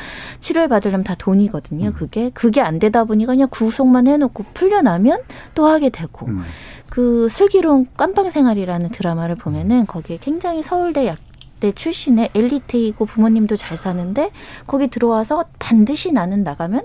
[0.41, 1.89] 치료를 받으려면 다 돈이거든요.
[1.89, 1.93] 음.
[1.93, 5.21] 그게 그게 안 되다 보니까 그냥 구속만 해놓고 풀려나면
[5.55, 6.43] 또 하게 되고 음.
[6.89, 14.31] 그 슬기로운 깜빵 생활이라는 드라마를 보면은 거기에 굉장히 서울대 약대 출신의 엘리트이고 부모님도 잘 사는데
[14.67, 16.83] 거기 들어와서 반드시 나는 나가면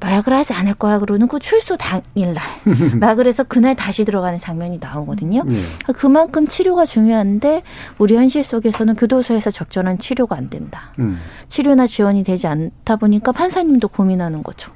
[0.00, 2.42] 마약을 하지 않을 거야 그러는 그 출소 당일날
[3.00, 5.42] 마약을 해서 그날 다시 들어가는 장면이 나오거든요.
[5.44, 5.62] 네.
[5.96, 7.62] 그만큼 치료가 중요한데
[7.98, 10.92] 우리 현실 속에서는 교도소에서 적절한 치료가 안 된다.
[10.98, 11.18] 음.
[11.48, 14.72] 치료나 지원이 되지 않다 보니까 판사님도 고민하는 거죠.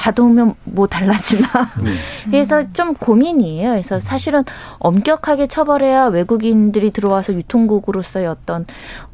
[0.00, 1.46] 가둬오면 뭐 달라지나.
[1.78, 1.94] 음.
[2.30, 3.70] 그래서 좀 고민이에요.
[3.70, 4.44] 그래서 사실은
[4.78, 8.66] 엄격하게 처벌해야 외국인들이 들어와서 유통국으로서의 어떤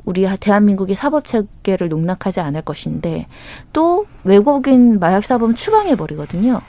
[0.04, 3.26] 우리 대한민국의 사법 체계를 농락하지 않을 것인데
[3.72, 6.60] 또 외국인 마약 사범 추방해 버리거든요.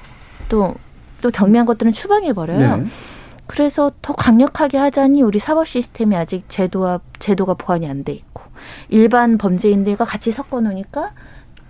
[0.49, 0.75] 또
[1.21, 2.77] 또 경미한 것들은 추방해 버려요.
[2.77, 2.85] 네.
[3.47, 8.43] 그래서 더 강력하게 하자니 우리 사법 시스템이 아직 제도와 제도가 보완이 안 돼 있고
[8.89, 11.11] 일반 범죄인들과 같이 섞어 놓으니까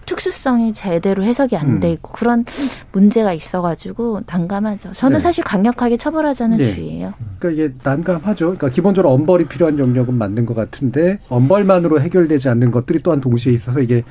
[0.07, 1.93] 특수성이 제대로 해석이 안돼 음.
[1.93, 2.45] 있고 그런
[2.91, 4.93] 문제가 있어가지고 난감하죠.
[4.93, 5.21] 저는 네.
[5.21, 6.73] 사실 강력하게 처벌하자는 네.
[6.73, 7.13] 주의예요.
[7.37, 8.45] 그러니까 이게 난감하죠.
[8.45, 13.81] 그러니까 기본적으로 엄벌이 필요한 영역은 맞는 것 같은데 엄벌만으로 해결되지 않는 것들이 또한 동시에 있어서
[13.81, 14.03] 이게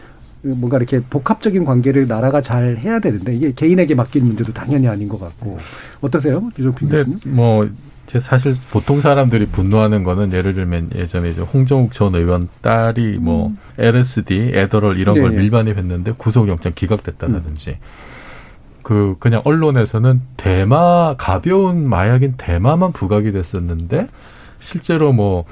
[0.43, 5.19] 뭔가 이렇게 복합적인 관계를 나라가 잘 해야 되는데 이게 개인에게 맡긴 문제도 당연히 아닌 것
[5.19, 5.59] 같고
[6.01, 7.21] 어떠세요, 유종필 교수님?
[7.25, 7.73] 뭐제
[8.21, 13.59] 사실 보통 사람들이 분노하는 거는 예를 들면 예전에 이제 홍정욱 전 의원 딸이 뭐 음.
[13.79, 15.23] LSD, 에더럴 이런 네.
[15.23, 17.77] 걸 밀반입했는데 구속영장 기각됐다든지 음.
[18.83, 24.07] 그 그냥 언론에서는 대마 가벼운 마약인 대마만 부각이 됐었는데
[24.61, 25.45] 실제로 뭐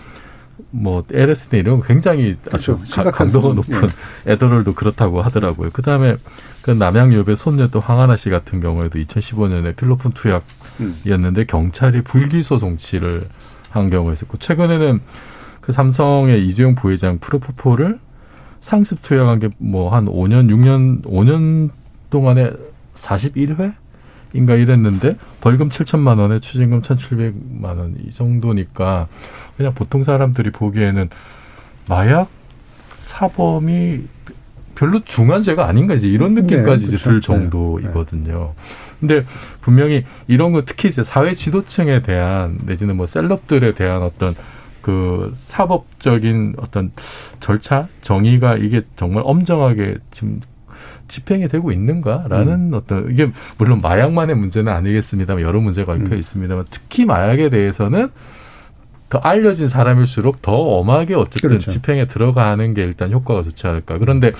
[0.70, 2.80] 뭐뭐 LSD 이런 거 굉장히 그렇죠.
[2.92, 3.86] 아주 강도가 높은
[4.24, 4.32] 네.
[4.32, 5.70] 에더럴도 그렇다고 하더라고요.
[5.70, 6.16] 그다음에
[6.62, 11.46] 그 남양유배 손녀또 황하나 씨 같은 경우에도 2015년에 필로폰 투약이었는데 음.
[11.46, 13.26] 경찰이 불기소 송치를
[13.70, 15.00] 한 경우가 있었고 최근에는
[15.60, 17.98] 그 삼성의 이재용 부회장 프로포폴을
[18.60, 21.70] 상습 투약한 게 뭐 한 5년, 6년, 5년
[22.10, 22.50] 동안에
[22.94, 23.74] 41회?
[24.34, 29.08] 인가 이랬는데 벌금 7천만 원에 추징금 1,700만 원 이 정도니까
[29.56, 31.08] 그냥 보통 사람들이 보기에는
[31.88, 32.28] 마약
[32.92, 34.02] 사범이
[34.74, 38.54] 별로 중한 죄가 아닌가 이제 이런 네, 느낌까지 네, 이제 들 정도이거든요.
[38.98, 39.24] 근데
[39.60, 44.34] 분명히 이런 거 특히 이제 사회 지도층에 대한 내지는 뭐 셀럽들에 대한 어떤
[44.82, 46.90] 그 사법적인 어떤
[47.40, 50.40] 절차 정의가 이게 정말 엄정하게 지금
[51.08, 52.74] 집행이 되고 있는가라는 음.
[52.74, 56.18] 어떤 이게 물론 마약만의 문제는 아니겠습니다만 여러 문제가 얽혀 음.
[56.18, 58.08] 있습니다만 특히 마약에 대해서는
[59.10, 61.70] 더 알려진 사람일수록 더 엄하게 어쨌든 그렇죠.
[61.70, 63.98] 집행에 들어가는 게 일단 효과가 좋지 않을까.
[63.98, 64.32] 그런데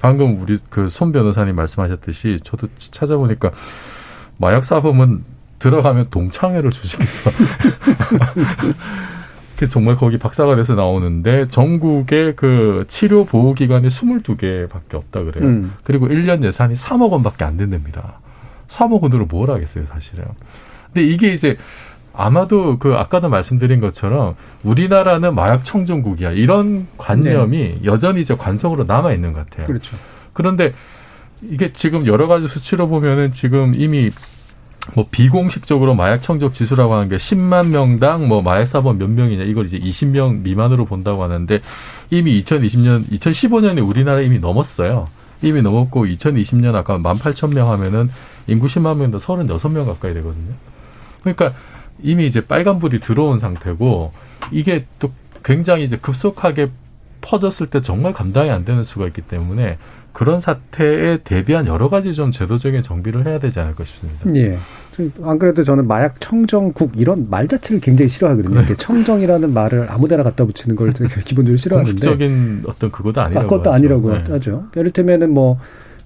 [0.00, 3.50] 방금 우리 그 손 변호사님 말씀하셨듯이 저도 찾아보니까
[4.38, 5.24] 마약 사범은
[5.58, 7.30] 들어가면 동창회를 주식해서
[9.68, 15.44] 정말 거기 박사가 돼서 나오는데 전국에 그 치료 보호 기관이 22개밖에 없다 그래요.
[15.44, 15.74] 음.
[15.84, 18.20] 그리고 1년 예산이 3억 원밖에 안 된답니다.
[18.68, 20.24] 3억 원으로 뭘 하겠어요, 사실은.
[20.92, 21.56] 근데 이게 이제
[22.14, 27.80] 아마도 그 아까도 말씀드린 것처럼 우리나라는 마약 청정국이야 이런 관념이 네.
[27.84, 29.66] 여전히 이제 관성으로 남아 있는 것 같아요.
[29.66, 29.96] 그렇죠.
[30.32, 30.74] 그런데
[31.42, 34.10] 이게 지금 여러 가지 수치로 보면은 지금 이미
[34.94, 39.66] 뭐 비공식적으로 마약 청적 지수라고 하는 게 10만 명당 뭐 마약 사범 몇 명이냐 이걸
[39.66, 41.60] 이제 20명 미만으로 본다고 하는데
[42.10, 45.08] 이미 2020년 2015년에 우리나라 이미 넘었어요.
[45.40, 48.10] 이미 넘었고 2020년 아까 18,000명 하면은
[48.46, 50.52] 인구 10만 명당 36명 가까이 되거든요.
[51.20, 51.54] 그러니까
[52.02, 54.12] 이미 이제 빨간불이 들어온 상태고
[54.50, 55.12] 이게 또
[55.44, 56.70] 굉장히 이제 급속하게
[57.20, 59.78] 퍼졌을 때 정말 감당이 안 되는 수가 있기 때문에
[60.12, 64.20] 그런 사태에 대비한 여러 가지 좀 제도적인 정비를 해야 되지 않을까 싶습니다.
[64.36, 64.58] 예.
[65.22, 68.58] 안 그래도 저는 마약 청정국 이런 말 자체를 굉장히 싫어하거든요.
[68.58, 70.92] 이렇게 청정이라는 말을 아무데나 갖다 붙이는 걸
[71.24, 71.92] 기본적으로 싫어하는데.
[71.92, 73.46] 공식적인 어떤 그것도 아니라고.
[73.46, 73.76] 아, 그것도 하죠.
[73.76, 74.24] 아니라고 네.
[74.32, 74.64] 하죠.
[74.76, 75.58] 예를 들면은 뭐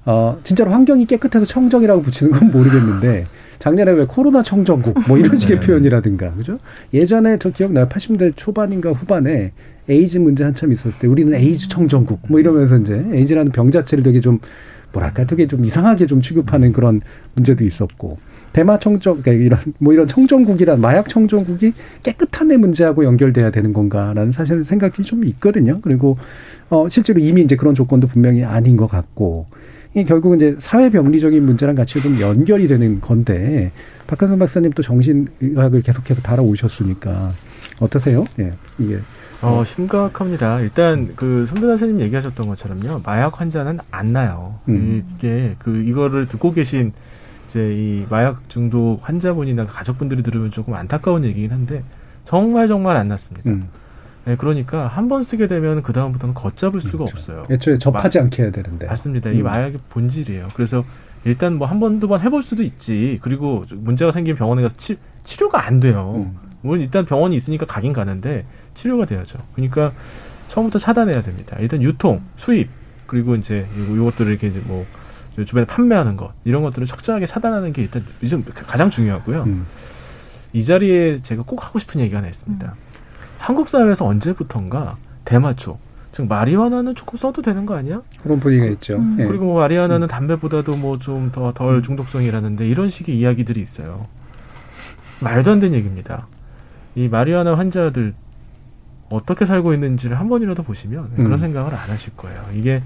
[0.05, 3.27] 어, 진짜로 환경이 깨끗해서 청정이라고 붙이는 건 모르겠는데
[3.59, 5.67] 작년에 왜 코로나 청정국 뭐 이런 식의 네.
[5.67, 6.59] 표현이라든가 그죠?
[6.93, 7.89] 예전에 저 기억나요.
[7.89, 9.53] 80대 초반인가 후반에
[9.89, 14.21] 에이즈 문제 한참 있었을 때 우리는 에이즈 청정국 뭐 이러면서 이제 에이즈라는 병 자체를 되게
[14.21, 14.41] 좀
[14.93, 17.01] 뭐랄까 되게 좀 이상하게 좀 취급하는 그런
[17.35, 18.19] 문제도 있었고
[18.53, 24.65] 대마 청정 그러니까 이런 뭐 이런 청정국이란 마약 청정국이 깨끗함의 문제하고 연결돼야 되는 건가라는 사실
[24.65, 25.79] 생각이 좀 있거든요.
[25.83, 26.17] 그리고
[26.71, 29.47] 어 실제로 이미 이제 그런 조건도 분명히 아닌 것 같고
[29.97, 33.73] 이게 결국은 이제 사회 병리적인 문제랑 같이 좀 연결이 되는 건데
[34.07, 37.33] 박한선 박사님 또 정신의학을 계속해서 달아오셨으니까
[37.81, 38.27] 어떠세요?
[38.39, 38.99] 예, 이게
[39.41, 40.61] 어, 심각합니다.
[40.61, 43.01] 일단 그 손변 선생님 얘기하셨던 것처럼요.
[43.07, 44.59] 마약 환자는 안 나요.
[44.69, 45.03] 음.
[45.17, 46.93] 이게 그 이거를 듣고 계신
[47.49, 51.83] 이제 이 마약 중독 환자분이나 가족분들이 들으면 조금 안타까운 얘기긴 한데
[52.27, 53.51] 정말 정말 안 났습니다.
[53.51, 53.69] 음.
[54.27, 57.17] 네, 그러니까 한 번 쓰게 되면 그 다음부터는 걷잡을 수가 그렇죠.
[57.17, 57.45] 없어요.
[57.49, 58.87] 애초에 접하지 마, 않게 해야 되는데.
[58.87, 59.31] 맞습니다.
[59.31, 59.37] 음.
[59.37, 60.49] 이 마약의 본질이에요.
[60.55, 60.85] 그래서
[61.25, 63.19] 일단 뭐 한 번, 두 번 해볼 수도 있지.
[63.23, 66.15] 그리고 문제가 생기면 병원에 가서 치, 치료가 안 돼요.
[66.27, 66.39] 음.
[66.63, 69.39] 물론 일단 병원이 있으니까 가긴 가는데 치료가 돼야죠.
[69.55, 69.93] 그러니까
[70.49, 71.57] 처음부터 차단해야 됩니다.
[71.61, 72.69] 일단 유통, 수입,
[73.07, 74.85] 그리고 이제 이것들을 이렇게 이제 뭐
[75.45, 78.03] 주변에 판매하는 것 이런 것들을 적절하게 차단하는 게 일단
[78.67, 79.45] 가장 중요하고요.
[79.45, 79.67] 음.
[80.53, 82.67] 이 자리에 제가 꼭 하고 싶은 얘기가 하나 있습니다.
[82.67, 82.86] 음.
[83.39, 85.79] 한국 사회에서 언제부턴가 대마초,
[86.13, 88.03] 즉 마리화나는 조금 써도 되는 거 아니야?
[88.23, 88.97] 그런 분위기가 있죠.
[88.97, 89.17] 음.
[89.17, 89.27] 네.
[89.27, 90.09] 그리고 뭐 마리화나는 음.
[90.09, 94.07] 담배보다도 뭐 좀 더 덜 중독성이라는데 이런 식의 이야기들이 있어요.
[95.21, 96.27] 말도 안 되는 얘기입니다.
[96.95, 98.15] 이 마리화나 환자들
[99.11, 101.39] 어떻게 살고 있는지를 한 번이라도 보시면 그런 음.
[101.39, 102.43] 생각을 안 하실 거예요.
[102.55, 102.83] 이게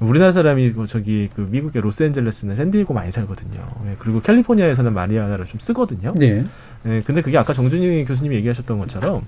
[0.00, 3.60] 우리나라 사람이 그 저기 그 미국의 로스앤젤레스는 샌디에고 많이 살거든요.
[3.86, 6.12] 예, 그리고 캘리포니아에서는 마리화나를 좀 쓰거든요.
[6.16, 6.44] 네.
[6.86, 9.22] 예, 근데 그게 아까 정준희 교수님이 얘기하셨던 것처럼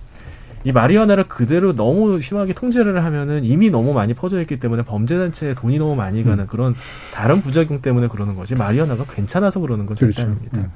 [0.65, 5.55] 이 마리화나를 그대로 너무 심하게 통제를 하면은 이미 너무 많이 퍼져 있기 때문에 범죄 단체에
[5.55, 6.47] 돈이 너무 많이 가는 음.
[6.47, 6.75] 그런
[7.13, 10.31] 다른 부작용 때문에 그러는 거지 마리화나가 괜찮아서 그러는 건 절대 그렇죠.
[10.31, 10.59] 아닙니다.
[10.59, 10.73] 음.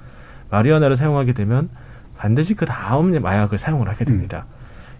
[0.51, 1.70] 마리화나를 사용하게 되면
[2.18, 4.45] 반드시 그 다음 마약을 사용을 하게 됩니다.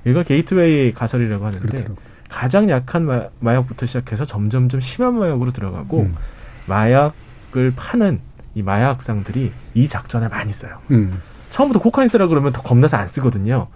[0.07, 0.11] 음.
[0.11, 1.95] 이걸 게이트웨이 가설이라고 하는데 그렇죠.
[2.31, 3.05] 가장 약한
[3.41, 6.15] 마, 약부터 시작해서 점점점 심한 마약으로 들어가고 음.
[6.67, 8.21] 마약을 파는
[8.55, 10.79] 이 마약상들이 이 작전을 많이 써요.
[10.91, 11.21] 음.
[11.51, 13.69] 처음부터 코카인 쓰라 그러면 더 겁나서 안 쓰거든요.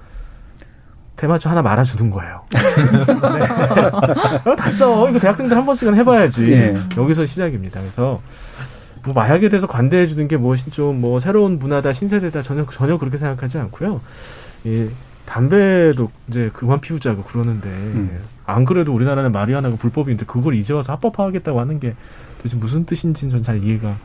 [1.22, 2.40] 대마초 하나 말아주는 거예요.
[2.50, 2.58] 네.
[4.58, 5.08] 다 써.
[5.08, 6.46] 이거 대학생들 한 번씩은 해봐야지.
[6.46, 6.76] 네.
[6.96, 7.78] 여기서 시작입니다.
[7.80, 8.20] 그래서
[9.04, 13.58] 뭐 마약에 대해서 관대해 주는 게 무엇이 좀뭐 새로운 문화다 신세대다 전혀 전혀 그렇게 생각하지
[13.58, 14.00] 않고요.
[14.64, 14.88] 이
[15.24, 18.18] 담배도 이제 그만 피우자고 그러는데 음.
[18.44, 21.94] 안 그래도 우리나라는 마리아나가 불법인데 그걸 이제 와서 합법화하겠다고 하는 게
[22.38, 23.96] 도대체 무슨 뜻인지는 전 잘 이해가 안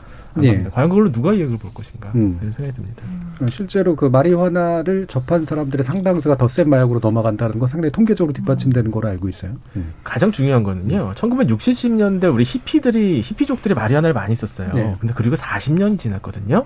[0.44, 0.64] 예.
[0.72, 2.38] 과연 그걸로 누가 이익을 볼 것인가 음.
[2.42, 3.04] 이런 생각이 듭니다.
[3.42, 3.48] 음.
[3.48, 9.08] 실제로 그 마리화나를 접한 사람들의 상당수가 더 센 마약으로 넘어간다는 건 상당히 통계적으로 뒷받침되는 걸로
[9.10, 9.52] 알고 있어요.
[9.76, 9.94] 음.
[10.04, 11.14] 가장 중요한 거는요.
[11.16, 14.72] 1960, 70년대 우리 히피들이 히피족들이 마리화나를 많이 썼어요.
[14.74, 14.96] 네.
[15.00, 16.66] 근데 그리고 40년이 지났거든요.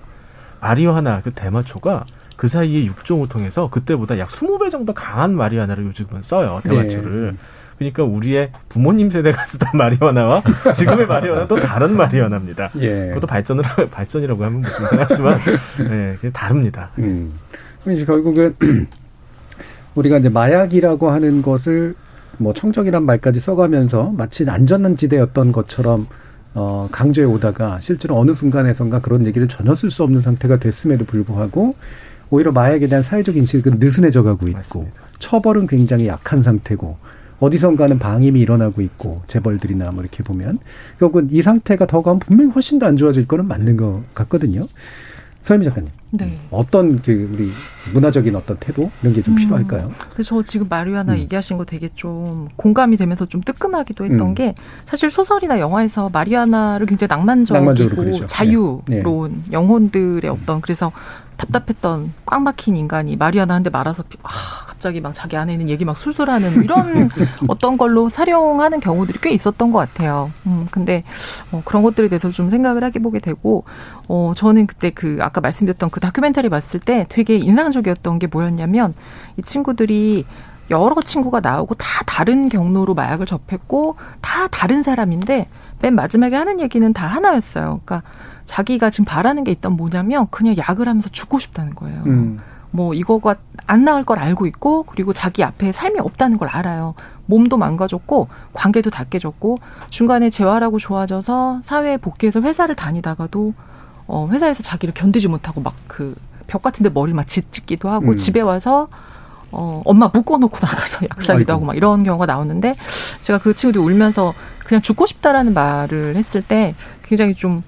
[0.61, 2.05] 마리화나 그 대마초가
[2.37, 6.61] 그 사이에 육종을 통해서 그때보다 약 20배 정도 강한 마리화나를 요즘은 써요.
[6.63, 7.31] 대마초를.
[7.31, 7.37] 네.
[7.81, 10.43] 그러니까 우리의 부모님 세대가 쓰던 마리화나와
[10.75, 12.69] 지금의 마리화나는 또 다른 마리화나입니다.
[12.79, 13.07] 예.
[13.07, 15.39] 그것도 발전을 발전이라고 하면 무슨 생각하지만
[15.89, 16.91] 네, 다릅니다.
[16.99, 17.33] 음.
[17.89, 18.55] 이제 결국은
[19.95, 21.95] 우리가 이제 마약이라고 하는 것을
[22.37, 26.05] 뭐 청정이란 말까지 써가면서 마치 안전한 지대였던 것처럼
[26.53, 31.75] 어, 강조해 오다가 실제로 어느 순간에선가 그런 얘기를 전혀 쓸 수 없는 상태가 됐음에도 불구하고
[32.29, 35.01] 오히려 마약에 대한 사회적 인식은 느슨해져 가고 있고 맞습니다.
[35.17, 36.97] 처벌은 굉장히 약한 상태고
[37.41, 40.59] 어디선가는 방임이 일어나고 있고 재벌들이나 뭐 이렇게 보면
[40.99, 44.67] 결국은 이 상태가 더 가면 분명히 훨씬 더 안 좋아질 거는 맞는 것 같거든요.
[45.43, 45.89] 서현미 작가님.
[46.11, 46.37] 네.
[46.51, 47.49] 어떤 그 우리
[47.93, 49.35] 문화적인 어떤 태도 이런 게좀 음.
[49.37, 49.91] 필요할까요?
[50.23, 51.17] 저 지금 마리아나 음.
[51.19, 54.35] 얘기하신 거 되게 좀 공감이 되면서 좀 뜨끔하기도 했던 음.
[54.35, 54.53] 게
[54.85, 58.83] 사실 소설이나 영화에서 마리아나를 굉장히 낭만적이고 자유로운
[59.45, 59.51] 네.
[59.51, 60.91] 영혼들의 어떤 그래서
[61.41, 64.29] 답답했던 꽉 막힌 인간이 마리아나 한대 말아서 아,
[64.67, 67.09] 갑자기 막 자기 안에 있는 얘기 막 술술하는 이런
[67.47, 70.31] 어떤 걸로 사용하는 경우들이 꽤 있었던 것 같아요.
[70.45, 71.03] 음, 근데
[71.51, 73.63] 어, 그런 것들에 대해서 좀 생각을 하게 보게 되고
[74.07, 78.93] 어, 저는 그때 그 아까 말씀드렸던 그 다큐멘터리 봤을 때 되게 인상적이었던 게 뭐였냐면
[79.37, 80.25] 이 친구들이
[80.69, 85.47] 여러 친구가 나오고 다 다른 경로로 마약을 접했고 다 다른 사람인데
[85.81, 87.81] 맨 마지막에 하는 얘기는 다 하나였어요.
[87.83, 88.03] 그러니까
[88.45, 92.03] 자기가 지금 바라는 게 있던 뭐냐면 그냥 약을 하면서 죽고 싶다는 거예요.
[92.05, 92.39] 음.
[92.71, 93.35] 뭐 이거가
[93.67, 96.93] 안 나을 걸 알고 있고 그리고 자기 앞에 삶이 없다는 걸 알아요.
[97.25, 103.53] 몸도 망가졌고 관계도 다 깨졌고 중간에 재활하고 좋아져서 사회에 복귀해서 회사를 다니다가도
[104.07, 106.15] 어 회사에서 자기를 견디지 못하고 막 그
[106.51, 108.17] 벽 같은 데 머리 막 짓짓기도 하고 음.
[108.17, 108.89] 집에 와서
[109.51, 112.75] 어, 엄마 묶어놓고 나가서 약사기도 하고 막 이런 경우가 나오는데
[113.21, 114.33] 제가 그 친구들이 울면서
[114.65, 117.61] 그냥 죽고 싶다라는 말을 했을 때 굉장히 좀,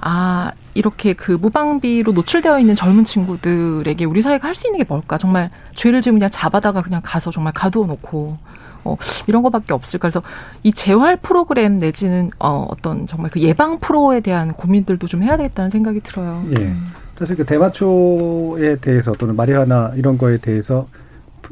[0.00, 5.18] 아, 이렇게 그 무방비로 노출되어 있는 젊은 친구들에게 우리 사회가 할 수 있는 게 뭘까?
[5.18, 8.38] 정말 죄를 지으면 그냥 잡아다가 그냥 가서 정말 가두어 놓고,
[8.84, 10.02] 어, 이런 거밖에 없을까.
[10.08, 10.22] 그래서
[10.62, 15.70] 이 재활 프로그램 내지는, 어, 어떤 정말 그 예방 프로에 대한 고민들도 좀 해야 되겠다는
[15.70, 16.44] 생각이 들어요.
[16.60, 16.72] 예.
[17.18, 20.86] 사실 그 대마초에 대해서 또는 마리화나 이런 거에 대해서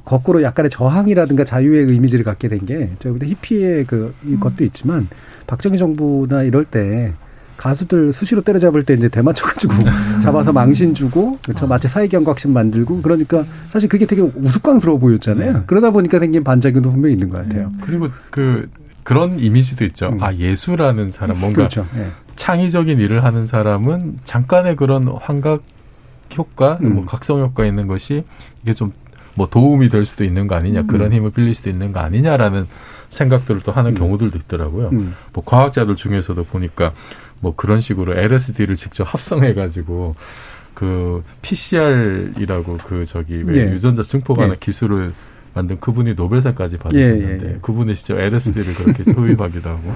[0.04, 4.38] 거꾸로 약간의 저항이라든가 자유의 이미지를 갖게 된 게 저희보다 히피의 그 음.
[4.60, 5.08] 있지만
[5.46, 7.12] 박정희 정부나 이럴 때
[7.56, 9.84] 가수들 수시로 때려잡을 때 이제 대마초 가지고 음.
[10.22, 11.66] 잡아서 망신 주고 그렇죠.
[11.66, 15.52] 마치 사회경각심 만들고 그러니까 사실 그게 되게 우스꽝스러워 보였잖아요.
[15.52, 15.60] 네.
[15.66, 17.66] 그러다 보니까 생긴 반작용도 분명히 있는 것 같아요.
[17.74, 17.78] 음.
[17.80, 18.68] 그리고 그
[19.04, 20.08] 그런 이미지도 있죠.
[20.08, 20.22] 음.
[20.22, 21.86] 아 예수라는 사람 뭔가 그렇죠.
[21.96, 22.06] 네.
[22.36, 25.62] 창의적인 일을 하는 사람은 잠깐의 그런 환각
[26.36, 26.94] 효과, 뭐 음.
[26.94, 28.24] 뭐 각성 효과 있는 것이
[28.62, 28.92] 이게 좀
[29.34, 32.66] 뭐 도움이 될 수도 있는 거 아니냐, 그런 힘을 빌릴 수도 있는 거 아니냐라는
[33.08, 34.90] 생각들을 또 하는 경우들도 있더라고요.
[35.32, 36.92] 뭐 과학자들 중에서도 보니까
[37.40, 40.14] 뭐 그런 식으로 LSD를 직접 합성해 가지고
[40.74, 43.72] 그 PCR이라고 그 저기 왜 예.
[43.72, 44.58] 유전자 증폭하는 예.
[44.58, 45.12] 기술을
[45.54, 47.58] 만든 그분이 노벨상까지 받으셨는데 예, 예, 예.
[47.60, 49.94] 그분이 직접 LSD를 그렇게 소유하기도 하고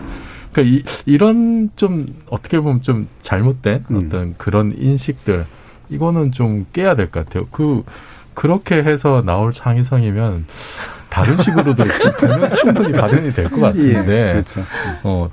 [0.53, 4.07] 그러니까 이, 이런 좀 어떻게 보면 좀 잘못된 음.
[4.07, 5.47] 어떤 그런 인식들
[5.89, 7.47] 이거는 좀 깨야 될 것 같아요.
[7.51, 7.82] 그
[8.37, 10.45] 그렇게 해서 나올 창의성이면
[11.09, 11.82] 다른 식으로도
[12.20, 14.62] 보면 충분히 발현이 될 것 같은데 예, 그렇죠.
[15.03, 15.28] 어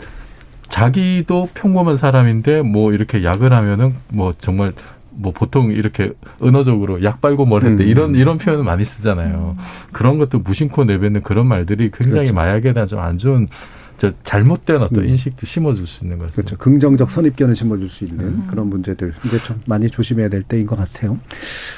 [0.69, 4.73] 자기도 평범한 사람인데 뭐 이렇게 약을 하면은 뭐 정말
[5.11, 7.87] 뭐 보통 이렇게 언어적으로 약 빨고 뭘 했대 음.
[7.87, 9.55] 이런 이런 표현을 많이 쓰잖아요.
[9.57, 9.63] 음.
[9.91, 12.33] 그런 것도 무심코 내뱉는 그런 말들이 굉장히 그렇죠.
[12.33, 13.47] 마약에 대한 좀 안 좋은
[13.97, 15.09] 저 잘못된 어떤 음.
[15.09, 16.49] 인식도 심어줄 수 있는 것 같습니다.
[16.49, 16.57] 그렇죠.
[16.57, 18.47] 긍정적 선입견을 심어줄 수 있는 음.
[18.49, 21.17] 그런 문제들 이제 좀 많이 조심해야 될 때인 것 같아요.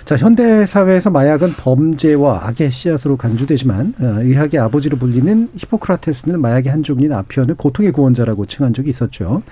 [0.06, 6.84] 자 현대 사회에서 마약은 범죄와 악의 씨앗으로 간주되지만 어, 의학의 아버지로 불리는 히포크라테스는 마약의 한
[6.84, 9.44] 종인 아피언을 고통의 구원자라고 칭한 적이 있었죠.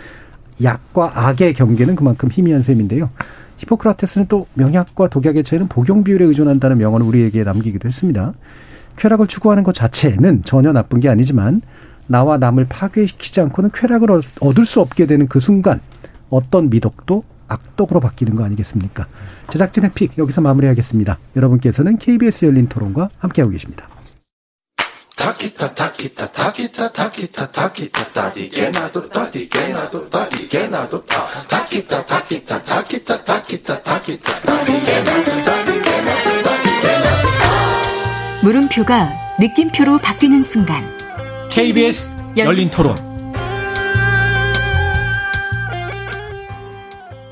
[0.63, 3.09] 약과 악의 경계는 그만큼 희미한 셈인데요.
[3.57, 8.33] 히포크라테스는 또 명약과 독약의 차이는 복용 비율에 의존한다는 명언을 우리에게 남기기도 했습니다.
[8.97, 11.61] 쾌락을 추구하는 것 자체는 전혀 나쁜 게 아니지만
[12.07, 14.09] 나와 남을 파괴시키지 않고는 쾌락을
[14.41, 15.79] 얻을 수 없게 되는 그 순간
[16.29, 19.07] 어떤 미덕도 악덕으로 바뀌는 거 아니겠습니까?
[19.49, 21.17] 제작진의 픽 여기서 마무리하겠습니다.
[21.35, 23.87] 여러분께서는 KBS 열린 토론과 함께하고 계십니다.
[25.15, 35.43] 타키타 타키타 타키타 타키타 타키타 타디게나도 타디게나도 타디게나도 타 타키타 타키타 타키타 타키타 타키타 타디게나도
[35.45, 37.23] 타디게나도 타디게나도
[38.43, 41.02] 물음표가 느낌표로 바뀌는 순간
[41.53, 42.95] KBS 열린 토론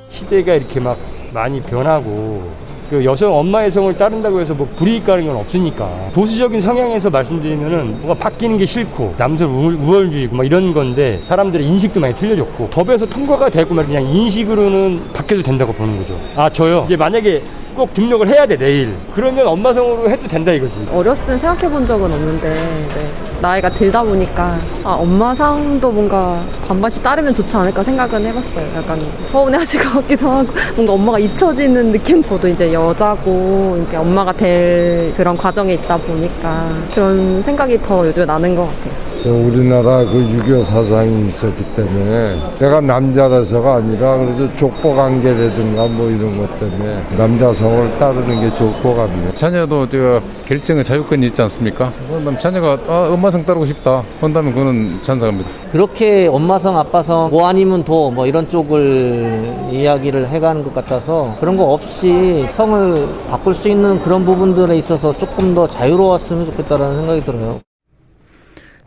[0.07, 0.95] 시대가 이렇게 막
[1.34, 2.47] 많이 변하고
[2.91, 8.13] 그 여성 엄마의 성을 따른다고 해서 뭐 불이익 가는 건 없으니까 보수적인 성향에서 말씀드리면은 뭔가
[8.13, 13.74] 바뀌는 게 싫고 남들 우월주의고 막 이런 건데 사람들의 인식도 많이 틀려졌고 법에서 통과가 되고
[13.74, 16.15] 말 그냥 인식으로는 바뀌어도 된다고 보는 거죠.
[16.36, 16.84] 아 저요.
[16.86, 17.41] 이제 만약에
[17.76, 18.93] 꼭 등록을 해야 돼 내일.
[19.13, 20.74] 그러면 엄마 성으로 해도 된다 이거지.
[20.93, 23.11] 어렸을 땐 생각해 본 적은 없는데 네.
[23.41, 28.67] 나이가 들다 보니까 아 엄마 상도 뭔가 반반씩 따르면 좋지 않을까 생각은 해봤어요.
[28.76, 32.22] 약간 서운해하실 것 같기도 하고 뭔가 엄마가 잊혀지는 느낌?
[32.22, 38.65] 저도 이제 여자고 엄마가 될 그런 과정에 있다 보니까 그런 생각이 더 요즘에 나는 것
[38.67, 46.36] 같아요 우리나라 그 유교 사상이 있었기 때문에 내가 남자라서가 아니라 그래도 족보 관계라든가 뭐 이런
[46.38, 49.34] 것 때문에 남자성을 따르는 게 좋을 것 같네요.
[49.36, 51.91] 자녀도 저 결정의 자유권이 있지 않습니까?
[52.07, 55.49] 그럼 자녀가 아, 엄마성 따르고 싶다 한다면 그거는 찬성합니다.
[55.72, 61.65] 그렇게 엄마성, 아빠성, 뭐 아니면 도 뭐 이런 쪽을 이야기를 해가는 것 같아서 그런 거
[61.72, 67.59] 없이 성을 바꿀 수 있는 그런 부분들에 있어서 조금 더 자유로웠으면 좋겠다라는 생각이 들어요.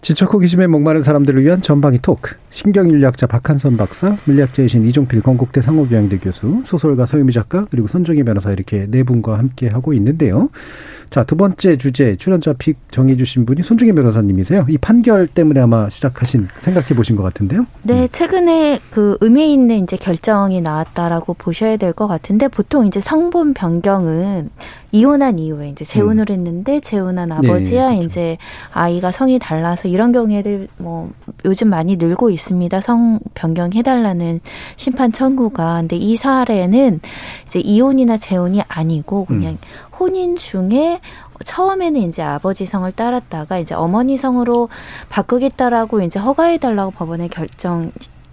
[0.05, 2.35] 지적 호기심에 목마른 사람들을 위한 전방위 토크.
[2.51, 8.85] 신경인류학자 박한선 박사, 물리학자이신 이종필 건국대 상호교양대 교수, 소설가 서유미 작가, 그리고 손정희 변호사 이렇게
[8.87, 10.51] 네 분과 함께 하고 있는데요.
[11.11, 14.67] 자, 두 번째 주제 출연자 픽 정해 주신 분이 손중희 변호사님이세요.
[14.69, 17.67] 이 판결 때문에 아마 시작하신 생각해 보신 것 같은데요.
[17.83, 18.09] 네, 음.
[18.11, 24.51] 최근에 그 의미 있는 이제 결정이 나왔다라고 보셔야 될 것 같은데 보통 이제 성분 변경은
[24.91, 26.35] 이혼한 이후에 이제 재혼을 음.
[26.35, 28.07] 했는데 재혼한 네, 아버지와 네, 그렇죠.
[28.07, 28.39] 이제
[28.73, 31.11] 아이가 성이 달라서 이런 경우에들 뭐
[31.45, 32.81] 요즘 많이 늘고 있습니다.
[32.81, 34.41] 성 변경해 달라는
[34.77, 35.79] 심판 청구가.
[35.81, 37.01] 근데 이 사례는
[37.47, 39.59] 이제 이혼이나 재혼이 아니고 그냥 음.
[39.99, 41.01] 혼인 중에
[41.45, 44.69] 처음에는 이제 아버지 성을 따랐다가 이제 어머니 성으로
[45.09, 47.93] 바꾸겠다라고 이제 허가해달라고 법원에 결정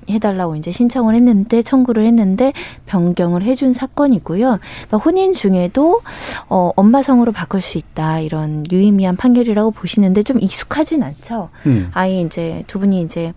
[0.10, 2.54] 해달라고 이제 신청을 했는데 청구를 했는데
[2.86, 4.60] 변경을 해준 사건이고요.
[4.60, 6.02] 그러니까 혼인 중에도
[6.50, 11.50] 어 엄마 성으로 바꿀 수 있다 이런 유의미한 판결이라고 보시는데 좀 익숙하진 않죠.
[11.66, 11.90] 음.
[11.94, 13.34] 아예 이제 두 분이 이제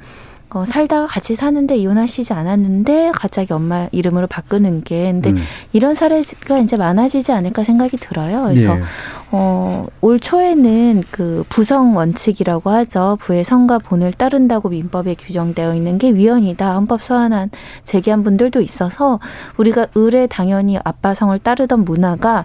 [0.55, 5.39] 어, 살다가 같이 사는데 이혼하시지 않았는데 갑자기 엄마 이름으로 바꾸는 게 근데 음.
[5.73, 8.45] 이런 사례가 이제 많아지지 않을까 생각이 들어요.
[8.45, 8.83] 그래서 예.
[9.33, 13.17] 어, 올 초에는 그 부성 원칙이라고 하죠.
[13.21, 16.73] 부의 성과 본을 따른다고 민법에 규정되어 있는 게 위헌이다.
[16.77, 17.51] 헌법 소환안
[17.85, 19.19] 제기한 분들도 있어서
[19.57, 22.45] 우리가 을에 당연히 아빠 성을 따르던 문화가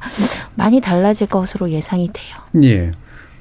[0.55, 2.63] 많이 달라질 것으로 예상이 돼요.
[2.63, 2.89] 예.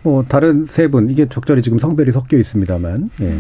[0.03, 3.39] 뭐 다른 세 분 이게 적절히 지금 성별이 섞여 있습니다만 예.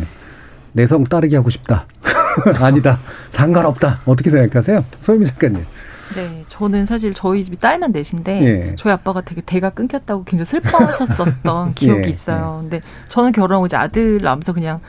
[0.78, 1.86] 내성 따르게 하고 싶다.
[2.60, 3.00] 아니다.
[3.30, 4.00] 상관없다.
[4.06, 4.84] 어떻게 생각하세요?
[5.00, 5.66] 소유미 작가님.
[6.14, 8.76] 네, 저는 사실 저희 집이 딸만 넷인데 예.
[8.76, 12.08] 저희 아빠가 되게 대가 끊겼다고 굉장히 슬퍼하셨었던 기억이 예.
[12.08, 12.60] 있어요.
[12.62, 14.80] 근데 저는 결혼하고 이제 아들 낳으면서 그냥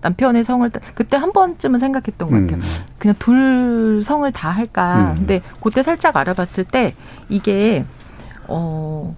[0.00, 2.56] 남편의 성을 그때 한 번쯤은 생각했던 것 같아요.
[2.56, 2.62] 음.
[2.98, 5.12] 그냥 둘 성을 다 할까.
[5.12, 5.16] 음.
[5.18, 6.94] 근데 그때 살짝 알아봤을 때
[7.28, 7.84] 이게
[8.46, 9.14] 어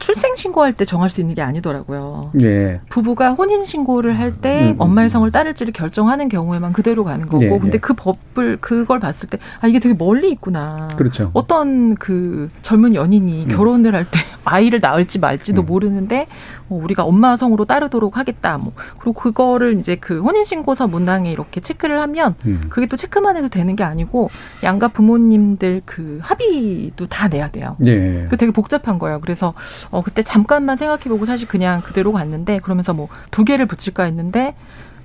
[0.00, 2.32] 출생 신고할 때 정할 수 있는 게 아니더라고요.
[2.42, 2.80] 예.
[2.88, 5.10] 부부가 혼인 신고를 할때 음, 음, 엄마의 음.
[5.10, 7.78] 성을 따를지를 결정하는 경우에만 그대로 가는 거고, 예, 근데 예.
[7.78, 10.88] 그 법을 그걸 봤을 때 아 이게 되게 멀리 있구나.
[10.96, 11.30] 그렇죠.
[11.34, 13.48] 어떤 그 젊은 연인이 음.
[13.48, 15.66] 결혼을 할 때 아이를 낳을지 말지도 음.
[15.66, 16.26] 모르는데
[16.70, 18.56] 뭐 우리가 엄마 성으로 따르도록 하겠다.
[18.56, 22.66] 뭐 그리고 그거를 이제 그 혼인 신고서 문항에 이렇게 체크를 하면 음.
[22.70, 24.30] 그게 또 체크만 해도 되는 게 아니고
[24.62, 27.76] 양가 부모님들 그 합의도 다 내야 돼요.
[27.86, 28.26] 예.
[28.30, 29.20] 그 되게 복잡한 거예요.
[29.20, 29.52] 그래서
[29.90, 34.54] 어 그때 잠깐만 생각해보고 사실 그냥 그대로 갔는데 그러면서 뭐 두 개를 붙일까 했는데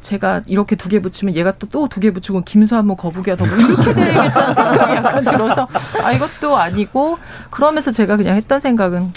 [0.01, 3.49] 제가 이렇게 두 개 붙이면 얘가 또 또 두 개 붙이고 김수한 뭐 거북이가 더뭐
[3.57, 5.67] 이렇게 되겠다는 생각이 약간 들어서
[6.03, 7.17] 아 이것도 아니고
[7.49, 9.09] 그러면서 제가 그냥 했던 생각은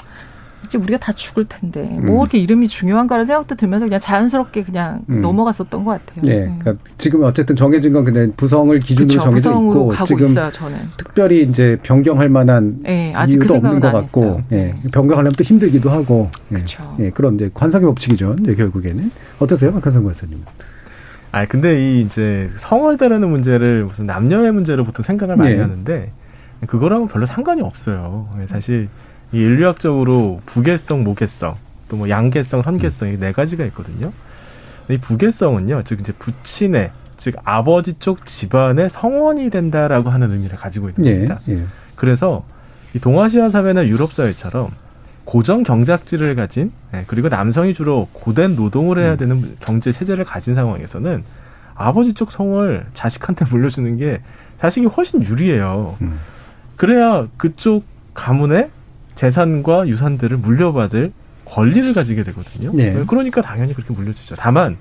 [0.65, 2.21] 이제 우리가 다 죽을 텐데 뭐 음.
[2.23, 5.21] 이렇게 이름이 중요한가라는 생각도 들면서 그냥 자연스럽게 그냥 음.
[5.21, 6.23] 넘어갔었던 것 같아요.
[6.23, 6.59] 네, 음.
[6.59, 10.51] 그러니까 지금 어쨌든 정해진 건 그냥 부성을 기준으로 그쵸, 정해져 있고 지금 있어요,
[10.97, 14.75] 특별히 이제 변경할 만한 네, 이유도 그 없는 것 같고, 예, 네.
[14.93, 16.59] 변경하려면 또 힘들기도 하고, 예,
[17.05, 18.37] 예, 그런 이제 관성의 법칙이죠.
[18.41, 20.43] 이제 결국에는 어떠세요, 박한성 박사님?
[21.31, 25.61] 아 근데 이 이제 성을 따르는 문제를 무슨 남녀의 문제로 보통 생각을 많이 네.
[25.61, 26.13] 하는데
[26.67, 28.29] 그거랑은 별로 상관이 없어요.
[28.47, 28.89] 사실
[29.33, 31.57] 이 인류학적으로 부계성, 모계성,
[31.89, 34.13] 또 뭐 양계성, 선계성 이네 가지가 있거든요.
[34.91, 41.07] 이 부계성은요, 즉 이제 부친의 즉 아버지 쪽 집안의 성원이 된다라고 하는 의미를 가지고 있는
[41.07, 41.41] 예, 겁니다.
[41.49, 41.65] 예.
[41.97, 42.45] 그래서
[42.95, 44.71] 이 동아시아 사회나 유럽 사회처럼
[45.25, 49.17] 고정 경작지를 가진 예, 그리고 남성이 주로 고된 노동을 해야 음.
[49.17, 51.25] 되는 경제 체제를 가진 상황에서는
[51.75, 54.21] 아버지 쪽 성을 자식한테 물려주는 게
[54.61, 55.97] 자식이 훨씬 유리해요.
[56.01, 56.19] 음.
[56.77, 58.71] 그래야 그쪽 가문의
[59.19, 61.11] 재산과 유산들을 물려받을
[61.45, 62.71] 권리를 가지게 되거든요.
[62.73, 63.03] 네.
[63.05, 64.37] 그러니까 당연히 그렇게 물려주죠.
[64.37, 64.77] 다만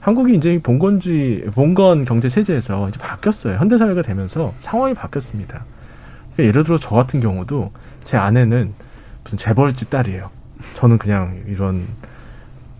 [0.00, 3.58] 한국이 이제 봉건주의, 봉건 경제 체제에서 이제 바뀌었어요.
[3.58, 5.64] 현대 사회가 되면서 상황이 바뀌었습니다.
[6.34, 7.70] 그러니까 예를 들어 저 같은 경우도
[8.02, 8.72] 제 아내는
[9.22, 10.30] 무슨 재벌집 딸이에요.
[10.74, 11.86] 저는 그냥 이런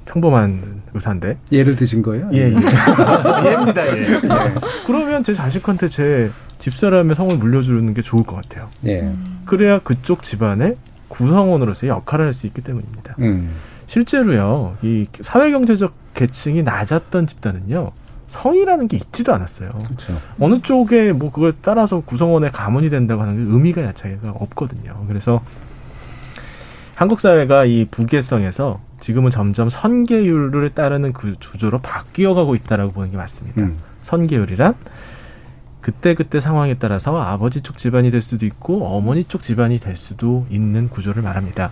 [0.07, 1.39] 평범한 의사인데.
[1.53, 2.29] 예를 드신 거예요?
[2.33, 2.43] 예, 예.
[2.51, 4.01] 예입니다, 예.
[4.01, 4.55] 예.
[4.89, 8.69] 그러면 제 자식한테 제 집사람의 성을 물려주는 게 좋을 것 같아요.
[8.87, 9.11] 예.
[9.47, 10.77] 그래야 그쪽 집안의
[11.09, 13.17] 구성원으로서의 역할을 할 수 있기 때문입니다.
[13.19, 13.51] 음.
[13.87, 17.91] 실제로요, 이 사회경제적 계층이 낮았던 집단은요,
[18.29, 19.71] 성이라는 게 있지도 않았어요.
[19.71, 20.17] 그렇죠.
[20.39, 25.05] 어느 쪽에 뭐 그걸 따라서 구성원의 가문이 된다고 하는 게 의미가 자체가 없거든요.
[25.09, 25.43] 그래서
[26.95, 33.63] 한국 사회가 이 부계성에서 지금은 점점 선계율을 따르는 그 주조로 바뀌어가고 있다라고 보는 게 맞습니다.
[33.63, 33.79] 음.
[34.03, 34.75] 선계율이란
[35.81, 40.47] 그때 그때 상황에 따라서 아버지 쪽 집안이 될 수도 있고 어머니 쪽 집안이 될 수도
[40.51, 41.71] 있는 구조를 말합니다.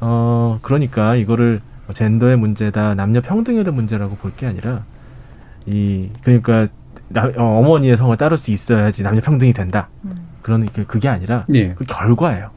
[0.00, 1.60] 어, 그러니까 이거를
[1.92, 4.84] 젠더의 문제다, 남녀 평등의 문제라고 볼 게 아니라
[5.66, 6.68] 이 그러니까
[7.08, 9.88] 나, 어, 어머니의 성을 따를 수 있어야지 남녀 평등이 된다.
[10.04, 10.28] 음.
[10.40, 11.70] 그런 그게 아니라 예.
[11.70, 12.50] 그 결과예요.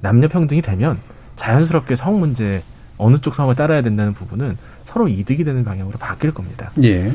[0.00, 0.98] 남녀 평등이 되면
[1.36, 2.62] 자연스럽게 성 문제
[2.98, 4.56] 어느 쪽 성을 따라야 된다는 부분은
[4.86, 6.70] 서로 이득이 되는 방향으로 바뀔 겁니다.
[6.82, 7.10] 예.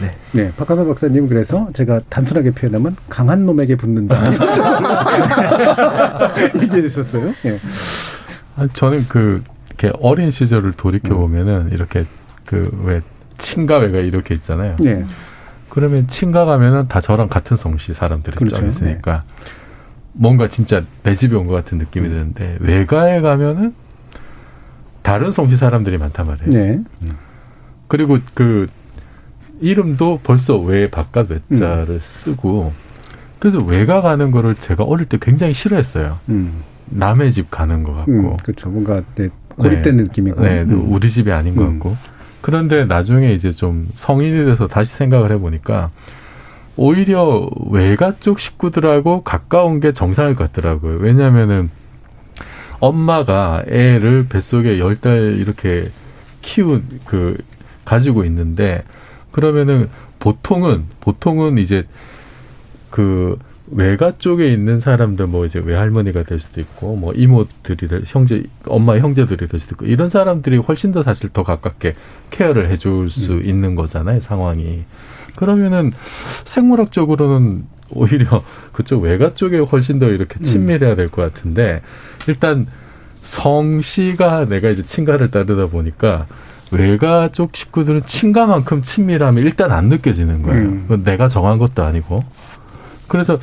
[0.00, 0.14] 네.
[0.32, 0.52] 네.
[0.56, 4.16] 박하선 박사님 그래서 제가 단순하게 표현하면 강한 놈에게 붙는다.
[6.62, 7.34] 얘기해 주셨어요.
[7.44, 7.58] 예.
[8.56, 11.70] 아, 저는 그, 이렇게 어린 시절을 돌이켜 보면은 음.
[11.72, 12.04] 이렇게
[12.46, 13.00] 그 왜
[13.38, 14.76] 친가회가 이렇게 있잖아요.
[14.84, 15.04] 예.
[15.70, 18.56] 그러면 친가 가면은 다 저랑 같은 성씨 사람들이 그렇죠.
[18.56, 19.50] 좀 있으니까 네.
[20.12, 22.12] 뭔가 진짜 내 집에 온 것 같은 느낌이 음.
[22.34, 23.72] 드는데 외가에 가면은
[25.02, 26.50] 다른 성씨 사람들이 많단 말이에요.
[26.50, 26.80] 네.
[27.04, 27.16] 음.
[27.88, 28.66] 그리고 그
[29.60, 31.98] 이름도 벌써 외 바깥 외자를 음.
[32.00, 32.72] 쓰고
[33.38, 36.18] 그래서 외가 가는 거를 제가 어릴 때 굉장히 싫어했어요.
[36.28, 36.62] 음.
[36.86, 38.12] 남의 집 가는 것 같고.
[38.12, 38.68] 음, 그렇죠.
[38.68, 40.02] 뭔가 네, 고립된 네.
[40.04, 40.40] 느낌이고.
[40.42, 40.92] 네, 음.
[40.92, 41.78] 우리 집이 아닌 것 음.
[41.78, 41.96] 같고.
[42.40, 45.90] 그런데 나중에 이제 좀 성인이 돼서 다시 생각을 해보니까
[46.76, 50.96] 오히려 외가 쪽 식구들하고 가까운 게 정상일 것 같더라고요.
[50.98, 51.70] 왜냐면은
[52.80, 55.90] 엄마가 애를 뱃속에 열 달 이렇게
[56.42, 57.36] 키운 그
[57.84, 58.82] 가지고 있는데
[59.32, 61.86] 그러면은 보통은 보통은 이제
[62.90, 63.38] 그
[63.72, 68.98] 외가 쪽에 있는 사람들 뭐 이제 외할머니가 될 수도 있고 뭐 이모들이 될 형제 엄마
[68.98, 71.94] 형제들이 될 수도 있고 이런 사람들이 훨씬 더 사실 더 가깝게
[72.30, 73.44] 케어를 해줄 수 음.
[73.44, 74.82] 있는 거잖아요 상황이
[75.36, 75.92] 그러면은
[76.44, 80.44] 생물학적으로는 오히려 그쪽 외가 쪽에 훨씬 더 이렇게 음.
[80.44, 81.80] 친밀해야 될 것 같은데
[82.26, 82.66] 일단
[83.22, 86.26] 성씨가 내가 이제 친가를 따르다 보니까
[86.70, 90.62] 외가 쪽 식구들은 친가만큼 친밀함이 일단 안 느껴지는 거예요.
[90.62, 91.02] 음.
[91.04, 92.22] 내가 정한 것도 아니고.
[93.08, 93.36] 그래서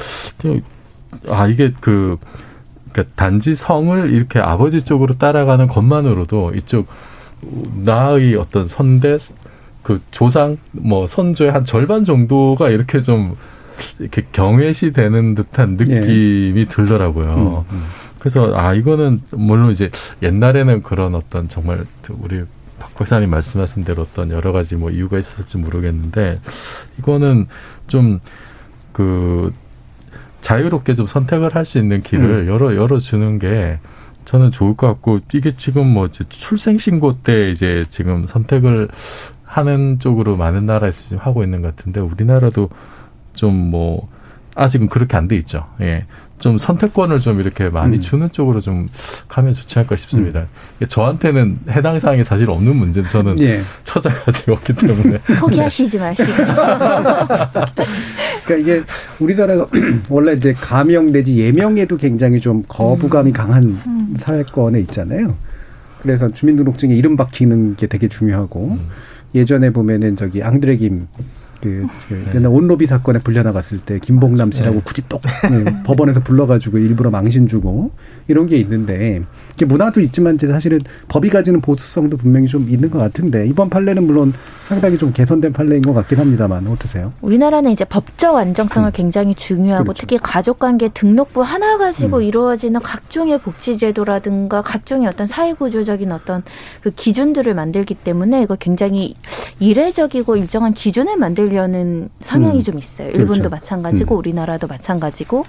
[1.28, 2.18] 아 이게 그
[2.92, 6.88] 그러니까 단지 성을 이렇게 아버지 쪽으로 따라가는 것만으로도 이쪽
[7.84, 9.18] 나의 어떤 선대
[9.84, 13.36] 그 조상 뭐 선조의 한 절반 정도가 이렇게 좀
[14.00, 16.66] 이렇게 경외시 되는 듯한 느낌이 예.
[16.66, 17.66] 들더라고요.
[17.70, 17.84] 음, 음.
[18.20, 19.90] 그래서 아 이거는 물론 이제
[20.24, 22.44] 옛날에는 그런 어떤 정말 우리
[22.80, 26.40] 박 박사님 말씀하신 대로 어떤 여러 가지 뭐 이유가 있었을지 모르겠는데
[27.00, 27.48] 이거는
[27.88, 29.54] 좀그
[30.42, 32.48] 자유롭게 좀 선택을 할 수 있는 길을 음.
[32.48, 33.80] 열어 열어 주는 게
[34.26, 38.90] 저는 좋을 것 같고 이게 지금 뭐 출생 신고 때 이제 지금 선택을
[39.46, 42.70] 하는 쪽으로 많은 나라에서 지금 하고 있는 것 같은데 우리나라도
[43.34, 44.10] 좀 뭐
[44.56, 45.68] 아직은 그렇게 안 돼 있죠.
[45.82, 46.06] 예.
[46.40, 48.02] 좀 선택권을 좀 이렇게 많이 음.
[48.02, 48.90] 주는 쪽으로 좀
[49.28, 50.42] 가면 좋지 않을까 싶습니다.
[50.82, 50.86] 음.
[50.88, 53.62] 저한테는 해당 사항이 사실 없는 문제는 저는 예.
[53.84, 56.32] 찾아가지 없기 때문에 포기하시지 마시고.
[58.46, 58.84] 그러니까 이게
[59.20, 59.66] 우리나라가
[60.10, 63.34] 원래 이제 가명 내지 예명에도 굉장히 좀 거부감이 음.
[63.34, 64.14] 강한 음.
[64.18, 65.36] 사회권에 있잖아요.
[66.02, 68.90] 그래서 주민등록증에 이름 박히는 게 되게 중요하고 음.
[69.34, 71.08] 예전에 보면은 저기 앙드레 김
[71.62, 72.36] 그, 그 네.
[72.36, 74.82] 옛날 온로비 사건에 불려나갔을 때 김봉남 씨라고 네.
[74.84, 77.92] 굳이 똑 네, 법원에서 불러가지고 일부러 망신 주고
[78.28, 79.22] 이런 게 있는데
[79.56, 84.34] 이게 문화도 있지만 사실은 법이 가지는 보수성도 분명히 좀 있는 것 같은데 이번 판례는 물론
[84.68, 87.14] 상당히 좀 개선된 판례인 것 같긴 합니다만 어떠세요?
[87.22, 88.92] 우리나라는 이제 법적 안정성을 음.
[88.94, 90.02] 굉장히 중요하고 그렇죠.
[90.02, 92.24] 특히 가족관계 등록부 하나 가지고 음.
[92.24, 96.44] 이루어지는 각종의 복지제도라든가 각종의 어떤 사회구조적인 어떤
[96.82, 99.16] 그 기준들을 만들기 때문에 이거 굉장히
[99.60, 102.64] 이례적이고 일정한 기준을 만들 려는 성향이 음.
[102.64, 103.10] 좀 있어요.
[103.10, 103.50] 일본도 그렇죠.
[103.50, 104.20] 마찬가지고 음.
[104.20, 105.46] 우리나라도 마찬가지고.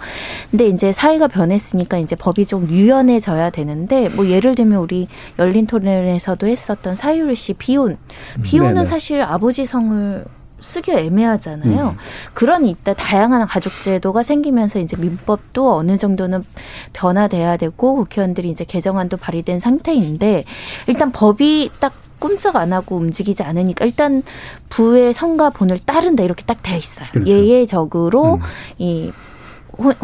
[0.51, 6.46] 근데 이제 사회가 변했으니까 이제 법이 좀 유연해져야 되는데 뭐 예를 들면 우리 열린 토론에서도
[6.46, 7.99] 했었던 사유리 씨 비혼.
[8.42, 8.84] 비혼은 네네.
[8.84, 10.24] 사실 아버지 성을
[10.61, 11.90] 쓰기 애매하잖아요.
[11.90, 11.96] 음.
[12.34, 16.44] 그런 이때 다양한 가족 제도가 생기면서 이제 민법도 어느 정도는
[16.92, 20.44] 변화돼야 되고 국회의원들이 이제 개정안도 발의된 상태인데
[20.86, 24.23] 일단 법이 딱 꿈쩍 안 하고 움직이지 않으니까 일단
[24.69, 27.09] 부의 성과 본을 따른다 이렇게 딱돼 있어요.
[27.12, 27.31] 그렇죠.
[27.31, 28.41] 예외적으로 음.
[28.79, 29.12] 이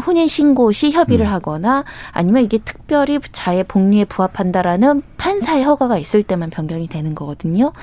[0.05, 1.31] 혼인 신고 시 협의를 음.
[1.31, 5.01] 하거나 아니면 이게 특별히 자의 복리에 부합한다라는
[5.35, 7.73] 판사의 허가가 있을 때만 변경이 되는 거거든요.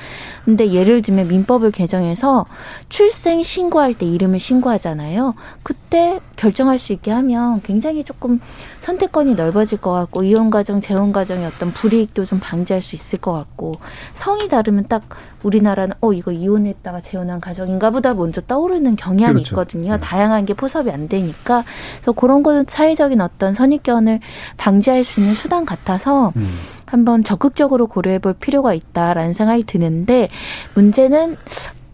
[0.45, 2.47] 근데 예를 들면 민법을 개정해서
[2.89, 5.35] 출생 신고할 때 이름을 신고하잖아요.
[5.63, 8.41] 그때 결정할 수 있게 하면 굉장히 조금
[8.81, 13.33] 선택권이 넓어질 것 같고 이혼 가정, 재혼 가정의 어떤 불이익도 좀 방지할 수 있을 것
[13.33, 13.77] 같고
[14.13, 15.03] 성이 다르면 딱
[15.43, 19.55] 우리나라는 어 이거 이혼했다가 재혼한 가정인가 보다 먼저 떠오르는 경향이 그렇죠.
[19.55, 19.93] 있거든요.
[19.93, 20.01] 네.
[20.01, 21.65] 다양한 게 포섭이 안 되니까
[21.97, 24.21] 그래서 그런 거는 사회적인 어떤 선입견을
[24.57, 26.49] 방지할 수 있는 수단 같아서 음.
[26.93, 30.29] 한번 적극적으로 고려해 볼 필요가 있다라는 생각이 드는데
[30.75, 31.39] 문제는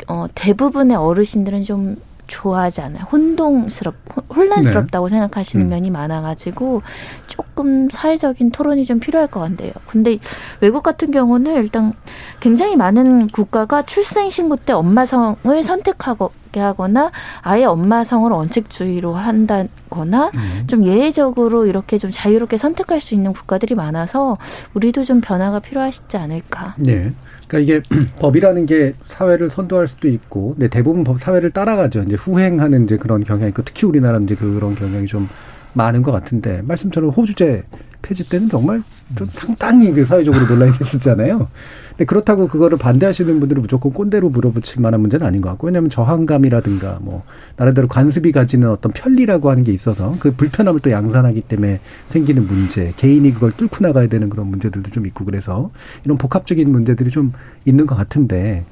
[0.09, 1.97] 어, 대부분의 어르신들은 좀
[2.29, 3.05] 좋아하지 않아요.
[3.11, 3.95] 혼동스럽,
[4.35, 5.11] 혼란스럽다고 네.
[5.11, 5.69] 생각하시는 음.
[5.69, 6.83] 면이 많아가지고
[7.27, 9.73] 조금 사회적인 토론이 좀 필요할 것 같네요.
[9.87, 10.19] 근데
[10.61, 11.93] 외국 같은 경우는 일단
[12.39, 17.11] 굉장히 많은 국가가 출생 신고 때 엄마 성을 선택하게 하거나
[17.43, 20.65] 아예 엄마 성을 원칙주의로 한다거나 음.
[20.69, 24.37] 좀 예외적으로 이렇게 좀 자유롭게 선택할 수 있는 국가들이 많아서
[24.75, 26.75] 우리도 좀 변화가 필요하시지 않을까.
[26.77, 27.13] 네.
[27.49, 27.83] 그러니까 이게
[28.21, 32.03] 법이라는 게 사회를 선도할 수도 있고, 근데 대부분 법 사회를 따라가죠.
[32.03, 35.29] 이제 후행하는 이제 그런 경향이 있고, 특히 우리나라는 이제 그런 경향이 좀
[35.73, 37.65] 많은 것 같은데 말씀처럼 호주제
[38.03, 38.83] 폐지 때는 정말
[39.17, 41.49] 좀 상당히 그 사회적으로 논란이 됐었잖아요.
[41.99, 47.01] 근데 그렇다고 그거를 반대하시는 분들은 무조건 꼰대로 물어붙일 만한 문제는 아닌 것 같고 왜냐하면 저항감이라든가
[47.03, 47.25] 뭐
[47.57, 52.93] 나름대로 관습이 가지는 어떤 편리라고 하는 게 있어서 그 불편함을 또 양산하기 때문에 생기는 문제
[52.97, 55.73] 개인이 그걸 뚫고 나가야 되는 그런 문제들도 좀 있고 그래서
[56.05, 57.33] 이런 복합적인 문제들이 좀
[57.65, 58.65] 있는 것 같은데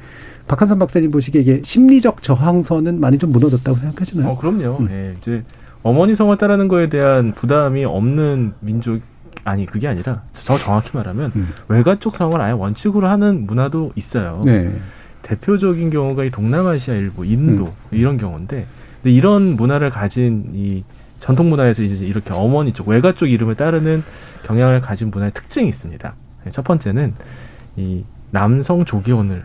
[0.46, 4.28] 박한선 박사님 보시기에 이게 심리적 저항선은 많이 좀 무너졌다고 생각하시나요?
[4.28, 4.76] 어, 그럼요.
[4.78, 4.88] 음.
[4.92, 5.42] 예, 이제
[5.82, 9.00] 어머니 성을 따르는 거에 대한 부담이 없는 민족
[9.46, 11.46] 아니 그게 아니라 저 정확히 말하면 음.
[11.68, 14.42] 외가 쪽 성을 아예 원칙으로 하는 문화도 있어요.
[14.44, 14.76] 네.
[15.22, 17.72] 대표적인 경우가 이 동남아시아 일부, 인도 음.
[17.92, 18.66] 이런 경우인데
[19.02, 20.82] 근데 이런 문화를 가진 이
[21.20, 24.02] 전통 문화에서 이제 이렇게 어머니 쪽 외가 쪽 이름을 따르는
[24.44, 26.14] 경향을 가진 문화의 특징이 있습니다.
[26.50, 27.14] 첫 번째는
[27.76, 29.44] 이 남성 조기혼을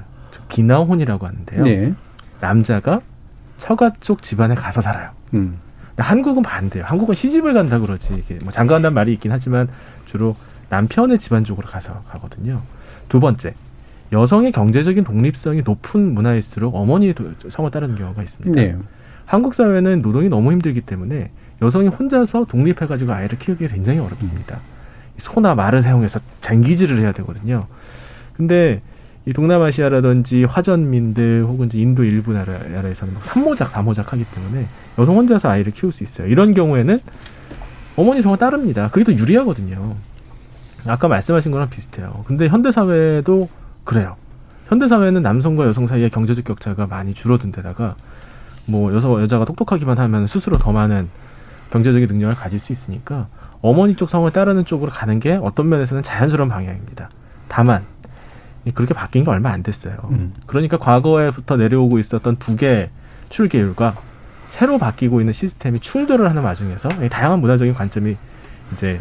[0.49, 1.63] 비나혼이라고 하는데요.
[1.63, 1.93] 네.
[2.39, 3.01] 남자가
[3.59, 5.11] 처가 쪽 집안에 가서 살아요.
[5.35, 5.59] 음.
[6.01, 6.85] 한국은 반대예요.
[6.85, 8.13] 한국은 시집을 간다 그러지.
[8.15, 9.67] 이게 뭐 장가 간다는 말이 있긴 하지만
[10.05, 10.35] 주로
[10.69, 12.61] 남편의 집안 쪽으로 가서 가거든요.
[13.09, 13.53] 두 번째,
[14.11, 17.13] 여성의 경제적인 독립성이 높은 문화일수록 어머니의
[17.49, 18.61] 성을 따르는 경우가 있습니다.
[18.61, 18.77] 네.
[19.25, 21.31] 한국 사회는 노동이 너무 힘들기 때문에
[21.61, 24.55] 여성이 혼자서 독립해가지고 아이를 키우기 굉장히 어렵습니다.
[24.55, 24.71] 음.
[25.17, 27.67] 소나 말을 사용해서 장기질을 해야 되거든요.
[28.35, 28.81] 근데
[29.25, 34.65] 이 동남아시아라든지 화전민들 혹은 이제 인도 일부 나라, 나라에서는 막 삼모작, 사모작 하기 때문에
[34.97, 36.27] 여성 혼자서 아이를 키울 수 있어요.
[36.27, 36.99] 이런 경우에는
[37.97, 38.89] 어머니 성을 따릅니다.
[38.91, 39.95] 그게 더 유리하거든요.
[40.87, 42.23] 아까 말씀하신 거랑 비슷해요.
[42.25, 43.49] 근데 현대 사회도
[43.83, 44.15] 그래요.
[44.67, 47.95] 현대 사회는 남성과 여성 사이의 경제적 격차가 많이 줄어든 데다가
[48.65, 51.09] 뭐 여성 여자가 똑똑하기만 하면 스스로 더 많은
[51.71, 53.27] 경제적인 능력을 가질 수 있으니까
[53.61, 57.09] 어머니 쪽 성을 따르는 쪽으로 가는 게 어떤 면에서는 자연스러운 방향입니다.
[57.47, 57.83] 다만
[58.75, 59.97] 그렇게 바뀐 게 얼마 안 됐어요.
[60.11, 60.33] 음.
[60.45, 62.89] 그러니까 과거에부터 내려오고 있었던 북의
[63.29, 63.95] 출계율과
[64.49, 68.17] 새로 바뀌고 있는 시스템이 충돌을 하는 와중에서 다양한 문화적인 관점이
[68.73, 68.99] 이제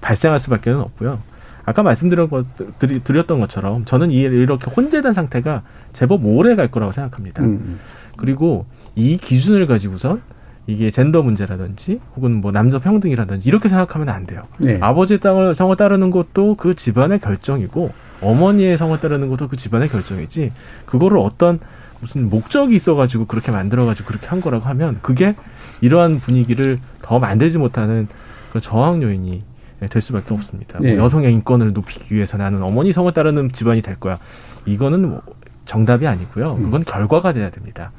[0.00, 1.20] 발생할 수밖에 는 없고요.
[1.64, 5.62] 아까 말씀드렸던 것처럼 저는 이렇게 혼재된 상태가
[5.92, 7.42] 제법 오래 갈 거라고 생각합니다.
[7.44, 7.78] 음.
[8.16, 8.66] 그리고
[8.96, 10.20] 이 기준을 가지고선
[10.66, 14.42] 이게 젠더 문제라든지 혹은 뭐 남녀 평등이라든지 이렇게 생각하면 안 돼요.
[14.58, 14.78] 네.
[14.80, 20.52] 아버지의 땅을 성을 따르는 것도 그 집안의 결정이고 어머니의 성을 따르는 것도 그 집안의 결정이지
[20.86, 21.60] 그거를 어떤
[22.00, 25.34] 무슨 목적이 있어가지고 그렇게 만들어가지고 그렇게 한 거라고 하면 그게
[25.80, 28.08] 이러한 분위기를 더 만들지 못하는
[28.50, 29.42] 그런 저항 요인이
[29.88, 30.78] 될 수밖에 없습니다.
[30.80, 30.94] 네.
[30.94, 34.18] 뭐 여성의 인권을 높이기 위해서 나는 어머니 성을 따르는 집안이 될 거야.
[34.66, 35.22] 이거는 뭐
[35.64, 36.54] 정답이 아니고요.
[36.54, 36.62] 음.
[36.64, 37.92] 그건 결과가 돼야 됩니다.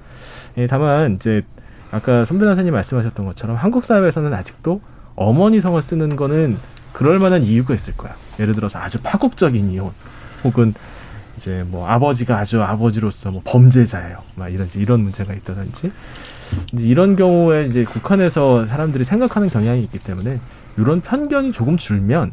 [0.58, 1.42] 예, 다만 이제
[1.92, 4.82] 아까 선배 나사님 말씀하셨던 것처럼 한국 사회에서는 아직도
[5.16, 6.58] 어머니 성을 쓰는 거는
[6.92, 8.16] 그럴 만한 이유가 있을 거야.
[8.40, 9.92] 예를 들어서 아주 파국적인 이혼
[10.44, 10.74] 혹은
[11.38, 14.18] 이제 뭐 아버지가 아주 아버지로서 뭐 범죄자예요.
[14.36, 15.92] 막 이런 이런 문제가 있다든지
[16.74, 20.40] 이제 이런 경우에 이제 국한에서 사람들이 생각하는 경향이 있기 때문에
[20.78, 22.32] 이런 편견이 조금 줄면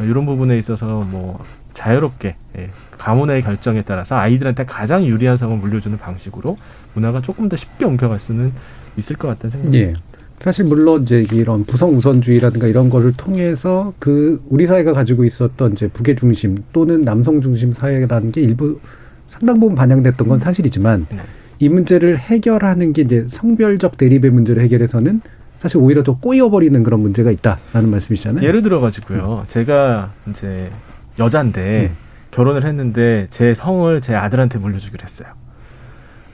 [0.00, 1.44] 이런 부분에 있어서 뭐
[1.74, 6.56] 자유롭게 예, 가문의 결정에 따라서 아이들한테 가장 유리한 성을 물려주는 방식으로
[6.94, 8.52] 문화가 조금 더 쉽게 옮겨갈 수는
[8.96, 9.84] 있을 것 같다는 생각이 예.
[9.84, 10.11] 듭니다.
[10.42, 15.86] 사실 물론 이제 이런 부성 우선주의라든가 이런 거를 통해서 그 우리 사회가 가지고 있었던 이제
[15.86, 18.80] 북의 중심 또는 남성 중심 사회라는 게 일부
[19.28, 21.18] 상당 부분 반영됐던 건 사실이지만 네.
[21.60, 25.20] 이 문제를 해결하는 게 이제 성별적 대립의 문제를 해결해서는
[25.60, 28.44] 사실 오히려 더 꼬여버리는 그런 문제가 있다라는 말씀이시잖아요.
[28.44, 29.42] 예를 들어 가지고요.
[29.42, 29.44] 음.
[29.46, 30.72] 제가 이제
[31.20, 31.96] 여잔데 음.
[32.32, 35.28] 결혼을 했는데 제 성을 제 아들한테 물려주기로 했어요.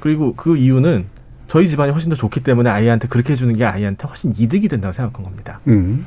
[0.01, 1.18] 그리고 그 이유는
[1.49, 5.25] 저희 집안이 훨씬 더 좋기 때문에 아이한테 그렇게 해주는 게 아이한테 훨씬 이득이 된다고 생각한
[5.25, 5.61] 겁니다.
[5.67, 6.07] 음.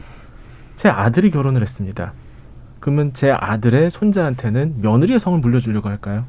[0.75, 2.13] 제 아들이 결혼을 했습니다.
[2.79, 6.25] 그러면 제 아들의 손자한테는 며느리의 성을 물려주려고 할까요?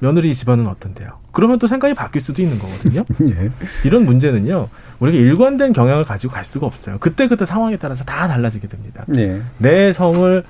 [0.00, 1.18] 며느리 집안은 어떤데요?
[1.32, 3.04] 그러면 또 생각이 바뀔 수도 있는 거거든요.
[3.30, 3.50] 예.
[3.84, 4.68] 이런 문제는요,
[5.00, 6.98] 우리가 일관된 경향을 가지고 갈 수가 없어요.
[6.98, 9.04] 그때그때 상황에 따라서 다 달라지게 됩니다.
[9.16, 9.42] 예.
[9.58, 10.44] 내 성을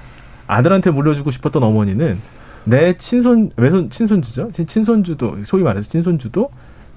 [0.47, 2.21] 아들한테 물려주고 싶었던 어머니는
[2.65, 4.51] 내 친손, 외손, 친손주죠?
[4.67, 6.51] 친손주도, 소위 말해서 친손주도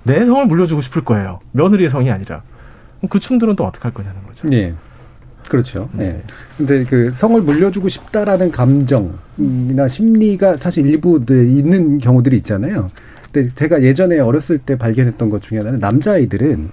[0.03, 1.39] 내 성을 물려주고 싶을 거예요.
[1.51, 2.43] 며느리의 성이 아니라.
[3.09, 4.47] 그 충돌은 또 어떻게 할 거냐는 거죠.
[4.47, 4.73] 네.
[5.49, 5.89] 그렇죠.
[5.93, 6.09] 네.
[6.09, 6.23] 네.
[6.57, 12.89] 근데 그 성을 물려주고 싶다라는 감정이나 심리가 사실 일부 있는 경우들이 있잖아요.
[13.31, 16.69] 근데 제가 예전에 어렸을 때 발견했던 것 중에 하나는 남자아이들은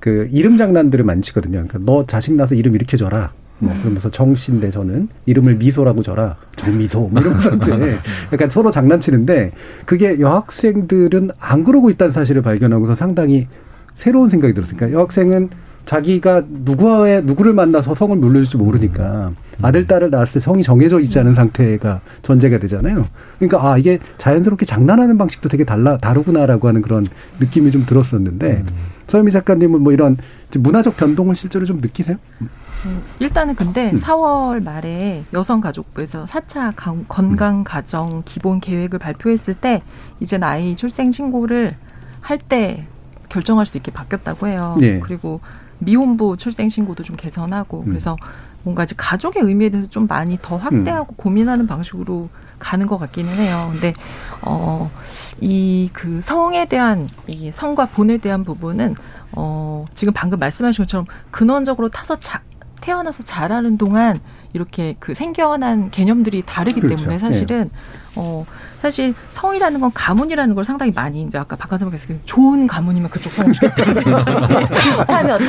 [0.00, 1.52] 그 이름 장난들을 많이 치거든요.
[1.52, 3.32] 그러니까 너 자식 나서 이름 이렇게 줘라.
[3.58, 7.72] 뭐 그러면서 정씨인데 저는 이름을 미소라고 줘라 정미소 뭐 이러면서 이제
[8.32, 9.52] 약간 서로 장난치는데
[9.86, 13.46] 그게 여학생들은 안 그러고 있다는 사실을 발견하고서 상당히
[13.94, 14.76] 새로운 생각이 들었어요.
[14.76, 15.50] 그러니까 여학생은
[15.86, 19.32] 자기가 누구와의 누구를 만나서 성을 물려줄지 모르니까
[19.62, 23.06] 아들 딸을 낳았을 때 성이 정해져 있지 않은 상태가 전제가 되잖아요.
[23.38, 27.06] 그러니까 아 이게 자연스럽게 장난하는 방식도 되게 달라 다르구나라고 하는 그런
[27.38, 28.66] 느낌이 좀 들었었는데 음.
[29.06, 30.16] 서유미 작가님은 뭐 이런
[30.56, 32.16] 문화적 변동을 실제로 좀 느끼세요?
[32.40, 33.98] 음, 일단은 근데 음.
[33.98, 36.74] 4월 말에 여성가족부에서 4차
[37.08, 39.82] 건강가정 기본 계획을 발표했을 때
[40.20, 41.76] 이제 아이 출생 신고를
[42.20, 42.86] 할 때
[43.28, 44.76] 결정할 수 있게 바뀌었다고 해요.
[44.80, 45.00] 예.
[45.00, 45.40] 그리고
[45.80, 47.86] 미혼부 출생 신고도 좀 개선하고 음.
[47.86, 48.16] 그래서
[48.64, 51.16] 뭔가 이제 가족의 의미에 대해서 좀 많이 더 확대하고 음.
[51.16, 53.68] 고민하는 방식으로 가는 것 같기는 해요.
[53.72, 53.94] 근데
[54.42, 54.90] 어
[55.40, 58.94] 이 그 성에 대한 이 성과 본에 대한 부분은
[59.32, 62.40] 어 지금 방금 말씀하신 것처럼 근원적으로 타서 자,
[62.80, 64.18] 태어나서 자라는 동안
[64.54, 66.96] 이렇게 그 생겨난 개념들이 다르기 그렇죠.
[66.96, 68.00] 때문에 사실은 네.
[68.16, 68.46] 어
[68.80, 73.52] 사실 성이라는 건 가문이라는 걸 상당히 많이 이제 아까 박한 선생님께서 좋은 가문이면 그쪽 성을
[73.52, 73.84] 주겠다.
[74.78, 75.40] 비슷하면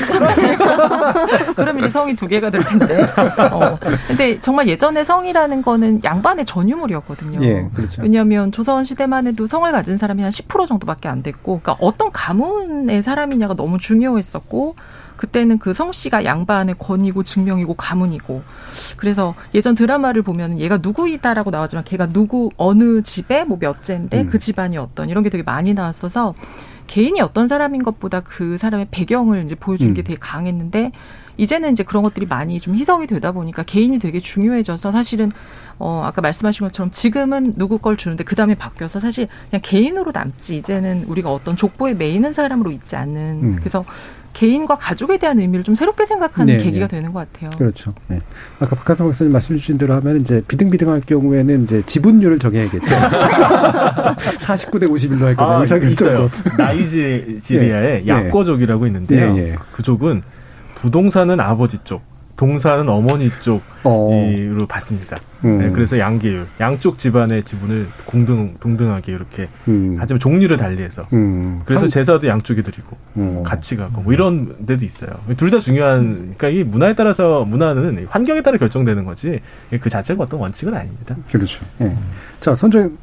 [1.55, 3.05] 그러면 이제 성이 두 개가 될 텐데.
[3.51, 3.77] 어.
[4.07, 7.43] 근데 정말 예전에 성이라는 거는 양반의 전유물이었거든요.
[7.43, 8.01] 예, 그렇죠.
[8.01, 13.03] 왜냐하면 조선 시대만 해도 성을 가진 사람이 한 10% 정도밖에 안 됐고, 그러니까 어떤 가문의
[13.03, 14.75] 사람이냐가 너무 중요했었고.
[15.15, 18.43] 그때는 그 성 씨가 양반의 권위고 증명이고 가문이고
[18.95, 24.29] 그래서 예전 드라마를 보면 얘가 누구이다라고 나왔지만 걔가 누구 어느 집에 뭐 몇째인데 음.
[24.29, 26.33] 그 집안이 어떤 이런 게 되게 많이 나왔어서
[26.87, 30.03] 개인이 어떤 사람인 것보다 그 사람의 배경을 이제 보여주는 게 음.
[30.03, 30.91] 되게 강했는데
[31.37, 35.31] 이제는 이제 그런 것들이 많이 좀 희석이 되다 보니까 개인이 되게 중요해져서 사실은
[35.77, 40.55] 어 아까 말씀하신 것처럼 지금은 누구 걸 주는데 그 다음에 바뀌어서 사실 그냥 개인으로 남지
[40.55, 43.55] 이제는 우리가 어떤 족보에 매이는 사람으로 있지 않는 음.
[43.57, 43.83] 그래서
[44.35, 46.97] 개인과 가족에 대한 의미를 좀 새롭게 생각하는 네, 계기가 네.
[46.97, 47.51] 되는 것 같아요.
[47.57, 47.93] 그렇죠.
[48.07, 48.19] 네.
[48.59, 52.85] 아까 박한성 박사님 말씀 주신 대로 하면 이제 비등비등할 경우에는 이제 지분율을 정해야겠죠.
[54.45, 56.29] 49대 51로 할 거냐 아, 있어요.
[56.57, 58.07] 나이지리아에 예.
[58.07, 59.37] 야꼬족이라고 있는데요.
[59.37, 59.55] 예, 예.
[59.71, 60.21] 그 족은
[60.75, 62.01] 부동산은 아버지 쪽,
[62.35, 64.65] 동사는 어머니 쪽 으로 어.
[64.67, 65.17] 받습니다.
[65.43, 65.59] 음.
[65.59, 69.95] 네, 그래서 양계율, 양쪽 집안의 지분을 공등 동등하게 이렇게 음.
[69.99, 71.61] 하지만 종류를 달리해서 음.
[71.65, 71.89] 그래서 상...
[71.89, 73.43] 제사도 양쪽이 드리고 음.
[73.43, 75.09] 같이 가고 뭐 이런 데도 있어요.
[75.37, 79.39] 둘 다 중요한 그러니까 이 문화에 따라서 문화는 환경에 따라 결정되는 거지
[79.79, 81.15] 그 자체가 어떤 원칙은 아닙니다.
[81.31, 81.63] 그렇죠.
[81.77, 81.95] 네.
[82.39, 82.97] 자 선정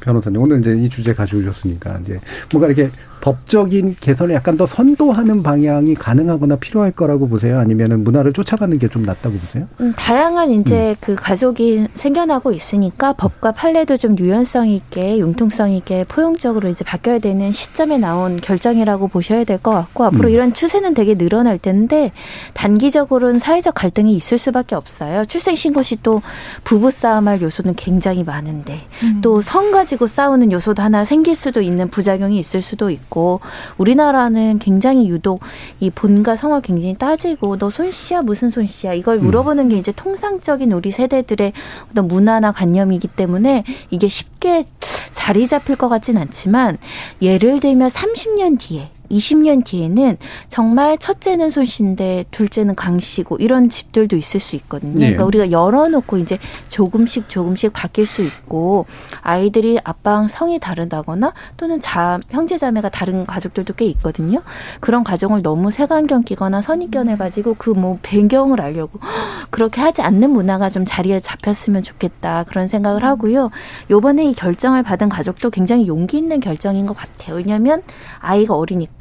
[0.00, 2.18] 변호사님 오늘 이제 이 주제 가지고 오셨으니까 이제
[2.52, 2.90] 뭔가 이렇게
[3.20, 7.58] 법적인 개선을 약간 더 선도하는 방향이 가능하거나 필요할 거라고 보세요?
[7.58, 9.68] 아니면은 문화를 쫓아가는 게 좀 낫다고 보세요?
[9.80, 10.96] 음, 다양한 이제 음.
[11.00, 17.52] 그 가족이 생겨나고 있으니까 법과 판례도 좀 유연성 있게 융통성 있게 포용적으로 이제 바뀌어야 되는
[17.52, 20.32] 시점에 나온 결정이라고 보셔야 될 것 같고 앞으로 음.
[20.32, 22.12] 이런 추세는 되게 늘어날 텐데
[22.54, 25.26] 단기적으로는 사회적 갈등이 있을 수밖에 없어요.
[25.26, 26.22] 출생 신고 시 또
[26.64, 29.20] 부부 싸움할 요소는 굉장히 많은데 음.
[29.20, 33.40] 또성 가지고 싸우는 요소도 하나 생길 수도 있는 부작용이 있을 수도 있고 있고
[33.76, 35.40] 우리나라는 굉장히 유독
[35.80, 39.24] 이 본과 성을 굉장히 따지고 너 손씨야 무슨 손씨야 이걸 음.
[39.24, 41.52] 물어보는 게 이제 통상적인 우리 세대들의
[41.90, 44.64] 어떤 문화나 관념이기 때문에 이게 쉽게
[45.12, 46.78] 자리 잡힐 것 같진 않지만
[47.22, 50.16] 예를 들면 30년 뒤에 20년 뒤에는
[50.48, 54.92] 정말 첫째는 손씨인데 둘째는 강씨고 이런 집들도 있을 수 있거든요.
[54.92, 54.98] 네.
[55.00, 56.38] 그러니까 우리가 열어놓고 이제
[56.68, 58.86] 조금씩 조금씩 바뀔 수 있고
[59.20, 64.42] 아이들이 아빠랑 성이 다르다거나 또는 자 형제 자매가 다른 가족들도 꽤 있거든요.
[64.78, 69.00] 그런 가정을 너무 색안경 끼거나 선입견을 가지고 그 뭐 배경을 알려고
[69.50, 73.50] 그렇게 하지 않는 문화가 좀 자리에 잡혔으면 좋겠다 그런 생각을 하고요.
[73.90, 77.36] 요번에 이 결정을 받은 가족도 굉장히 용기 있는 결정인 것 같아요.
[77.36, 77.82] 왜냐하면
[78.20, 78.99] 아이가 어리니까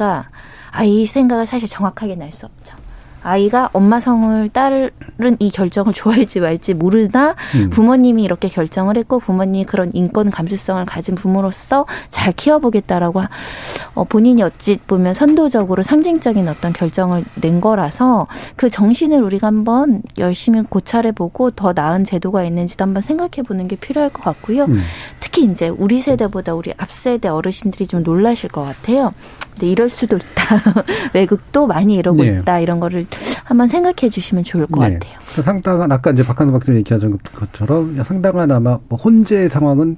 [0.72, 2.76] 아 이 생각을 사실 정확하게 낼 수 없죠.
[3.22, 4.91] 아이가 엄마 성을 따른
[5.39, 7.70] 이 결정을 좋아할지 말지 모르나 음.
[7.70, 13.24] 부모님이 이렇게 결정을 했고 부모님이 그런 인권 감수성을 가진 부모로서 잘 키워보겠다라고
[13.95, 20.62] 어, 본인이 어찌 보면 선도적으로 상징적인 어떤 결정을 낸 거라서 그 정신을 우리가 한번 열심히
[20.62, 24.64] 고찰해보고 더 나은 제도가 있는지도 한번 생각해보는 게 필요할 것 같고요.
[24.66, 24.82] 음.
[25.20, 29.14] 특히 이제 우리 세대보다 우리 앞 세대 어르신들이 좀 놀라실 것 같아요.
[29.60, 30.74] 근데 이럴 수도 있다.
[31.14, 32.39] 외국도 많이 이러고 네.
[32.39, 32.60] 있다.
[32.60, 33.05] 이런 거를
[33.43, 34.93] 한번 생각해 주시면 좋을 것 네.
[34.93, 35.20] 같아요.
[35.36, 39.97] 그 상당한 아까 이제 박한우 박사님 얘기하신 것처럼 상당한 아마 뭐 혼재 상황은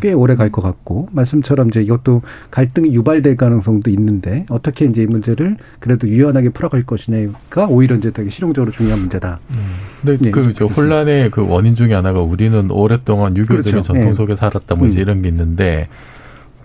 [0.00, 5.06] 꽤 오래 갈 것 같고 말씀처럼 이제 이것도 갈등이 유발될 가능성도 있는데 어떻게 이제 이
[5.06, 9.38] 문제를 그래도 유연하게 풀어갈 것이냐가 오히려 이제 되게 실용적으로 중요한 문제다.
[9.50, 9.56] 음.
[10.02, 13.86] 근데 네, 그 혼란의 그 원인 중에 하나가 우리는 오랫동안 유교적인 그렇죠.
[13.86, 14.14] 전통 네.
[14.14, 15.02] 속에 살았다 뭐 이제 음.
[15.02, 15.88] 이런 게 있는데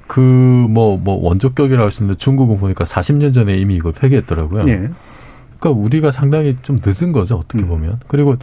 [0.08, 4.64] 그뭐뭐 원조격이라고 하시는데 중국은 보니까 40년 전에 이미 이걸 폐기했더라고요.
[4.64, 4.90] 네.
[5.60, 7.70] 그러니까 우리가 상당히 좀 늦은 거죠 어떻게 음.
[7.70, 8.00] 보면.
[8.08, 8.36] 그리고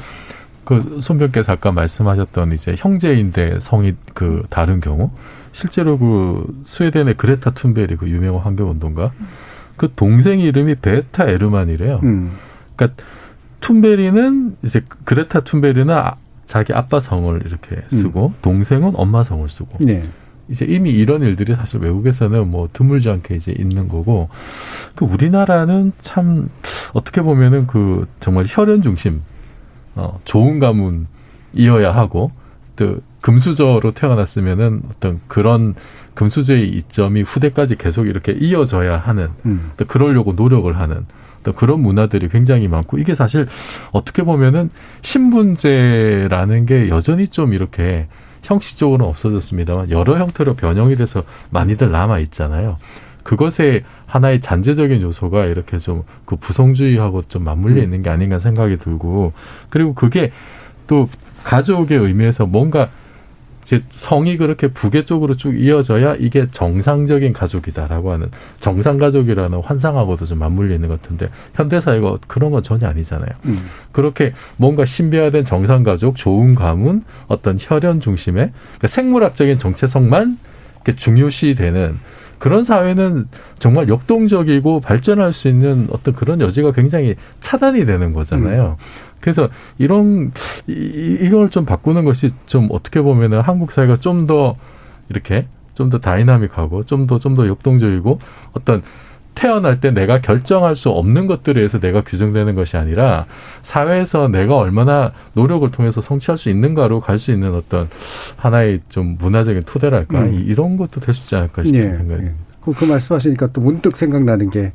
[0.64, 5.10] 그 손병께서 아까 말씀하셨던 이제 형제인데 성이 그 다른 경우
[5.52, 9.10] 실제로 그 스웨덴의 그레타 툰베리 그 유명한 환경 운동가
[9.76, 12.00] 그 동생 이름이 베타 에르만이래요.
[12.02, 12.32] 음.
[12.76, 13.02] 그러니까
[13.60, 18.34] 툰베리는 이제 그레타 툰베리는 아, 자기 아빠 성을 이렇게 쓰고 음.
[18.42, 20.02] 동생은 엄마 성을 쓰고 네.
[20.50, 24.28] 이제 이미 이런 일들이 사실 외국에서는 뭐 드물지 않게 이제 있는 거고
[24.96, 26.48] 그 우리나라는 참
[26.92, 29.22] 어떻게 보면은 그 정말 혈연 중심
[29.94, 32.32] 어 좋은 가문이어야 하고
[32.76, 35.74] 또 금수저로 태어났으면은 어떤 그런
[36.14, 39.70] 금수저의 이점이 후대까지 계속 이렇게 이어져야 하는 음.
[39.76, 41.06] 또 그러려고 노력을 하는
[41.42, 43.46] 또 그런 문화들이 굉장히 많고 이게 사실
[43.92, 44.70] 어떻게 보면은
[45.02, 48.08] 신분제라는 게 여전히 좀 이렇게
[48.42, 52.76] 형식적으로는 없어졌습니다만 여러 형태로 변형이 돼서 많이들 남아 있잖아요.
[53.22, 57.82] 그것에 하나의 잔재적인 요소가 이렇게 좀 그 부성주의하고 좀 맞물려 음.
[57.82, 59.32] 있는 게 아닌가 생각이 들고
[59.68, 60.30] 그리고 그게
[60.86, 61.08] 또
[61.42, 62.88] 가족의 의미에서 뭔가
[63.64, 70.38] 제 성이 그렇게 부계 쪽으로 쭉 이어져야 이게 정상적인 가족이다라고 하는 정상 가족이라는 환상하고도 좀
[70.38, 73.28] 맞물려 있는 것 같은데 현대 사회가 그런 건 전혀 아니잖아요.
[73.44, 73.68] 음.
[73.92, 80.38] 그렇게 뭔가 신비화된 정상 가족, 좋은 가문, 어떤 혈연 중심의 그러니까 생물학적인 정체성만
[80.96, 81.98] 중요시되는
[82.40, 88.78] 그런 사회는 정말 역동적이고 발전할 수 있는 어떤 그런 여지가 굉장히 차단이 되는 거잖아요.
[88.80, 89.09] 음.
[89.20, 89.48] 그래서
[89.78, 90.32] 이런
[90.66, 94.56] 이, 이걸 좀 바꾸는 것이 좀 어떻게 보면은 한국 사회가 좀 더
[95.08, 98.18] 이렇게 좀 더 다이나믹하고 좀 더 좀 더 역동적이고
[98.52, 98.82] 어떤
[99.34, 103.26] 태어날 때 내가 결정할 수 없는 것들에 의해서 내가 규정되는 것이 아니라
[103.62, 107.88] 사회에서 내가 얼마나 노력을 통해서 성취할 수 있는가로 갈 수 있는 어떤
[108.36, 110.44] 하나의 좀 문화적인 토대랄까 음.
[110.46, 112.24] 이런 것도 될 수 있지 않을까 싶은 예, 생각입니다.
[112.24, 112.34] 예.
[112.60, 114.72] 그, 그 말씀하시니까 또 문득 생각나는 게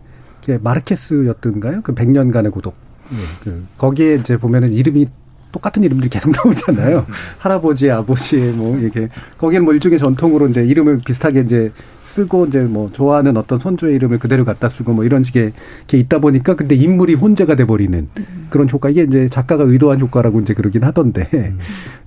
[0.62, 1.82] 마르케스였던가요?
[1.84, 2.76] 그 100년간의 고독.
[3.12, 3.18] 예.
[3.44, 5.08] 그 거기에 이제 보면은 이름이
[5.52, 7.06] 똑같은 이름들이 계속 나오잖아요.
[7.08, 7.14] 음.
[7.38, 9.08] 할아버지, 아버지, 뭐, 이렇게.
[9.38, 11.72] 거기는 뭐 일종의 전통으로 이제 이름을 비슷하게 이제
[12.16, 15.52] 쓰고 이제 뭐 좋아하는 어떤 손주의 이름을 그대로 갖다 쓰고 뭐 이런 식의
[15.88, 18.08] 게 있다 보니까 근데 인물이 혼재가 돼 버리는
[18.50, 21.60] 그런 효과 이게 이제 작가가 의도한 효과라고 이제 그러긴 하던데 음.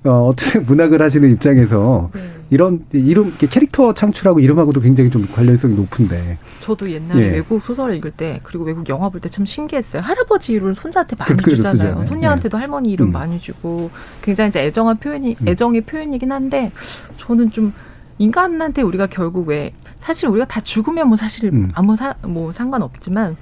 [0.05, 2.21] 어, 어떻게 문학을 하시는 입장에서 네.
[2.49, 6.39] 이런 이름 캐릭터 창출하고 이름하고도 굉장히 좀 관련성이 높은데.
[6.61, 7.29] 저도 옛날에 예.
[7.33, 10.01] 외국 소설을 읽을 때 그리고 외국 영화 볼 때 참 신기했어요.
[10.01, 12.03] 할아버지 이름을 손자한테 많이 주잖아요.
[12.05, 12.59] 손녀한테도 예.
[12.61, 13.11] 할머니 이름 음.
[13.11, 13.91] 많이 주고
[14.23, 15.47] 굉장히 이제 애정한 표현이 음.
[15.47, 16.71] 애정의 표현이긴 한데
[17.17, 17.71] 저는 좀
[18.17, 21.71] 인간한테 우리가 결국 왜 사실 우리가 다 죽으면 뭐 사실 음.
[21.73, 23.35] 아무 사, 뭐 상관없지만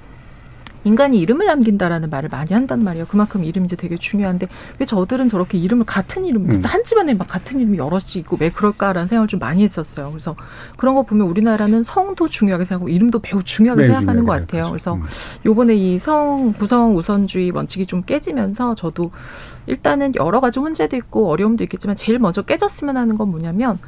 [0.84, 3.06] 인간이 이름을 남긴다라는 말을 많이 한단 말이에요.
[3.06, 4.46] 그만큼 이름이 이제 되게 중요한데
[4.78, 6.62] 왜 저들은 저렇게 이름을 같은 이름, 음.
[6.64, 10.08] 한 집안에 막 같은 이름이 여럿이 있고 왜 그럴까라는 생각을 좀 많이 했었어요.
[10.10, 10.36] 그래서
[10.76, 14.70] 그런 거 보면 우리나라는 성도 중요하게 생각하고 이름도 매우 중요하게 네, 생각하는 것 같아요.
[14.70, 15.02] 그래서 음.
[15.44, 19.10] 요번에 이 성 구성 우선주의 원칙이 좀 깨지면서 저도
[19.66, 23.78] 일단은 여러 가지 혼재도 있고 어려움도 있겠지만 제일 먼저 깨졌으면 하는 건 뭐냐면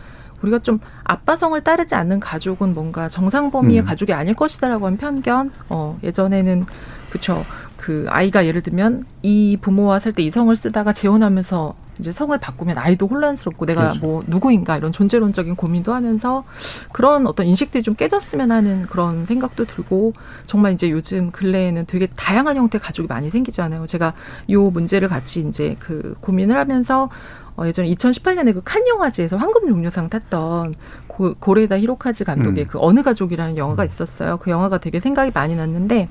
[0.43, 3.85] 우리가 좀 아빠성을 따르지 않는 가족은 뭔가 정상 범위의 음.
[3.85, 5.51] 가족이 아닐 것이다라고 하는 편견.
[5.69, 6.67] 어, 예전에는
[7.11, 7.45] 그쵸.
[7.77, 13.07] 그 아이가 예를 들면 이 부모와 살 때 이성을 쓰다가 재혼하면서 이제 성을 바꾸면 아이도
[13.07, 14.01] 혼란스럽고 내가 그렇죠.
[14.01, 16.45] 뭐 누구인가 이런 존재론적인 고민도 하면서
[16.93, 20.15] 그런 어떤 인식들이 좀 깨졌으면 하는 그런 생각도 들고
[20.47, 23.87] 정말 이제 요즘 근래에는 되게 다양한 형태의 가족이 많이 생기잖아요.
[23.87, 24.15] 제가
[24.51, 27.11] 요 문제를 같이 이제 그 고민을 하면서
[27.61, 30.75] 어, 예전에 2018년에 그 칸 영화제에서 황금 종려상 탔던
[31.07, 32.69] 고, 고레다 히로카즈 감독의 음.
[32.69, 34.39] 그 어느 가족이라는 영화가 있었어요.
[34.39, 36.09] 그 영화가 되게 생각이 많이 났는데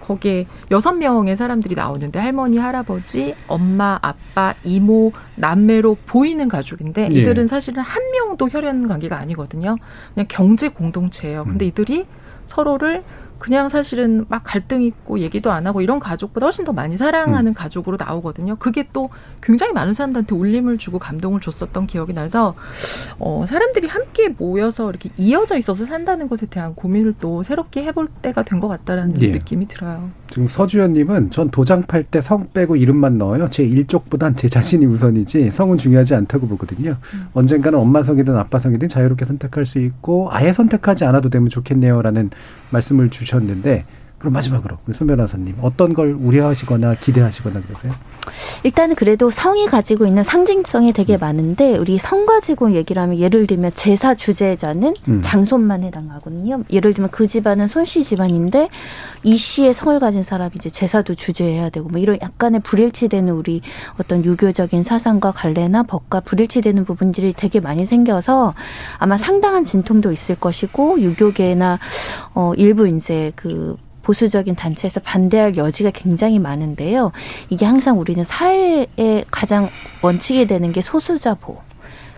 [0.00, 7.20] 거기에 여섯 명의 사람들이 나오는데 할머니, 할아버지, 엄마, 아빠, 이모, 남매로 보이는 가족인데 예.
[7.20, 9.76] 이들은 사실은 한 명도 혈연 관계가 아니거든요.
[10.12, 11.44] 그냥 경제 공동체예요.
[11.44, 11.68] 근데 음.
[11.68, 12.06] 이들이
[12.46, 13.02] 서로를
[13.44, 17.54] 그냥 사실은 막 갈등 있고 얘기도 안 하고 이런 가족보다 훨씬 더 많이 사랑하는 음.
[17.54, 18.56] 가족으로 나오거든요.
[18.56, 19.10] 그게 또
[19.42, 22.54] 굉장히 많은 사람들한테 울림을 주고 감동을 줬었던 기억이 나서
[23.18, 28.44] 어, 사람들이 함께 모여서 이렇게 이어져 있어서 산다는 것에 대한 고민을 또 새롭게 해볼 때가
[28.44, 29.32] 된 것 같다라는 예.
[29.32, 30.08] 느낌이 들어요.
[30.30, 33.50] 지금 서주현님은 전 도장 팔 때 성 빼고 이름만 넣어요.
[33.50, 36.96] 제 일족보단 제 자신이 우선이지 성은 중요하지 않다고 보거든요.
[37.12, 37.26] 음.
[37.34, 42.30] 언젠가는 엄마 성이든 아빠 성이든 자유롭게 선택할 수 있고 아예 선택하지 않아도 되면 좋겠네요라는
[42.70, 43.84] 말씀을 주셨 는데
[44.24, 47.92] 그럼 마지막으로 우리 손 변호사님 어떤 걸 우려하시거나 기대하시거나 그러세요?
[48.62, 53.72] 일단은 그래도 성이 가지고 있는 상징성이 되게 많은데 우리 성 가지고 얘기를 하면 예를 들면
[53.74, 55.20] 제사 주제자는 음.
[55.22, 56.64] 장손만 해당하거든요.
[56.70, 58.70] 예를 들면 그 집안은 손씨 집안인데
[59.24, 63.60] 이 씨의 성을 가진 사람이 이제 제사도 주재해야 되고 뭐 이런 약간의 불일치되는 우리
[64.00, 68.54] 어떤 유교적인 사상과 관례나 법과 불일치되는 부분들이 되게 많이 생겨서
[68.96, 71.78] 아마 상당한 진통도 있을 것이고 유교계나
[72.32, 77.10] 어 일부 이제 그 보수적인 단체에서 반대할 여지가 굉장히 많은데요.
[77.48, 79.68] 이게 항상 우리는 사회의 가장
[80.02, 81.60] 원칙이 되는 게 소수자 보호.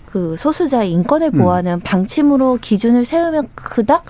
[0.05, 1.39] 그 소수자 인권을 음.
[1.39, 1.81] 보호하는 음.
[1.81, 4.05] 방침으로 기준을 세우면 그닥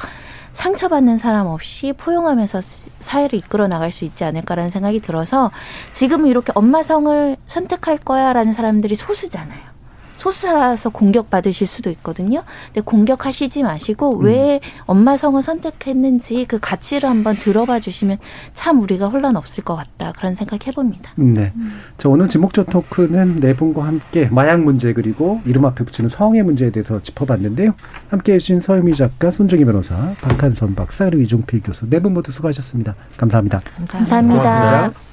[0.55, 2.63] 상처받는 사람 없이 포용하면서
[3.01, 5.51] 사회를 이끌어 나갈 수 있지 않을까라는 생각이 들어서
[5.93, 9.76] 지금 이렇게 엄마 성을 선택할 거야라는 사람들이 소수잖아요.
[10.17, 12.43] 소수라서 공격받으실 수도 있거든요.
[12.67, 14.25] 근데 공격하시지 마시고 음.
[14.25, 18.19] 왜 엄마 성을 선택했는지 그 가치를 한번 들어봐 주시면
[18.55, 20.13] 참 우리가 혼란 없을 것 같다.
[20.17, 21.13] 그런 생각 해봅니다.
[21.17, 21.53] 네.
[21.57, 21.81] 음.
[21.99, 26.71] 저 오늘 지목조 토크는 네 분과 함께 마약 문제 그리고 이름 앞에 붙이는 성의 문제에
[26.71, 27.75] 대해서 짚어봤는데요.
[28.11, 32.95] 함께 해주신 서유미 작가, 손정희 변호사, 박한선 박사, 그리고 이종필 교수 네 분 모두 수고하셨습니다.
[33.17, 33.63] 감사합니다.
[33.77, 34.43] 감사합니다.
[34.43, 35.06] 감사합니다.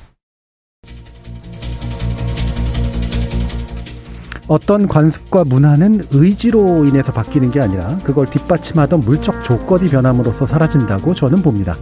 [4.53, 11.41] 어떤 관습과 문화는 의지로 인해서 바뀌는 게 아니라 그걸 뒷받침하던 물적 조건이 변함으로써 사라진다고 저는
[11.41, 11.75] 봅니다.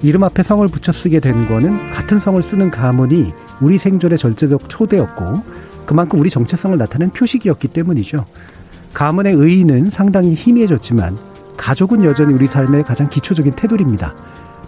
[0.00, 5.42] 이름 앞에 성을 붙여 쓰게 된 거는 같은 성을 쓰는 가문이 우리 생존의 절제적 초대였고
[5.86, 8.24] 그만큼 우리 정체성을 나타낸 표식이었기 때문이죠.
[8.92, 11.18] 가문의 의의는 상당히 희미해졌지만
[11.56, 14.14] 가족은 여전히 우리 삶의 가장 기초적인 테두리입니다.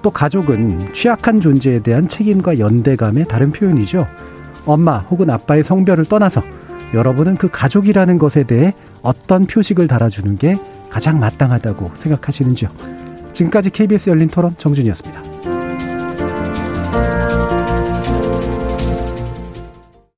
[0.02, 4.04] 또 가족은 취약한 존재에 대한 책임과 연대감의 다른 표현이죠.
[4.64, 6.42] 엄마 혹은 아빠의 성별을 떠나서
[6.94, 8.72] 여러분은 그 가족이라는 것에 대해
[9.02, 10.56] 어떤 표식을 달아주는 게
[10.90, 12.70] 가장 마땅하다고 생각하시는지요?
[13.32, 15.35] 지금까지 KBS 열린 토론 정준이었습니다.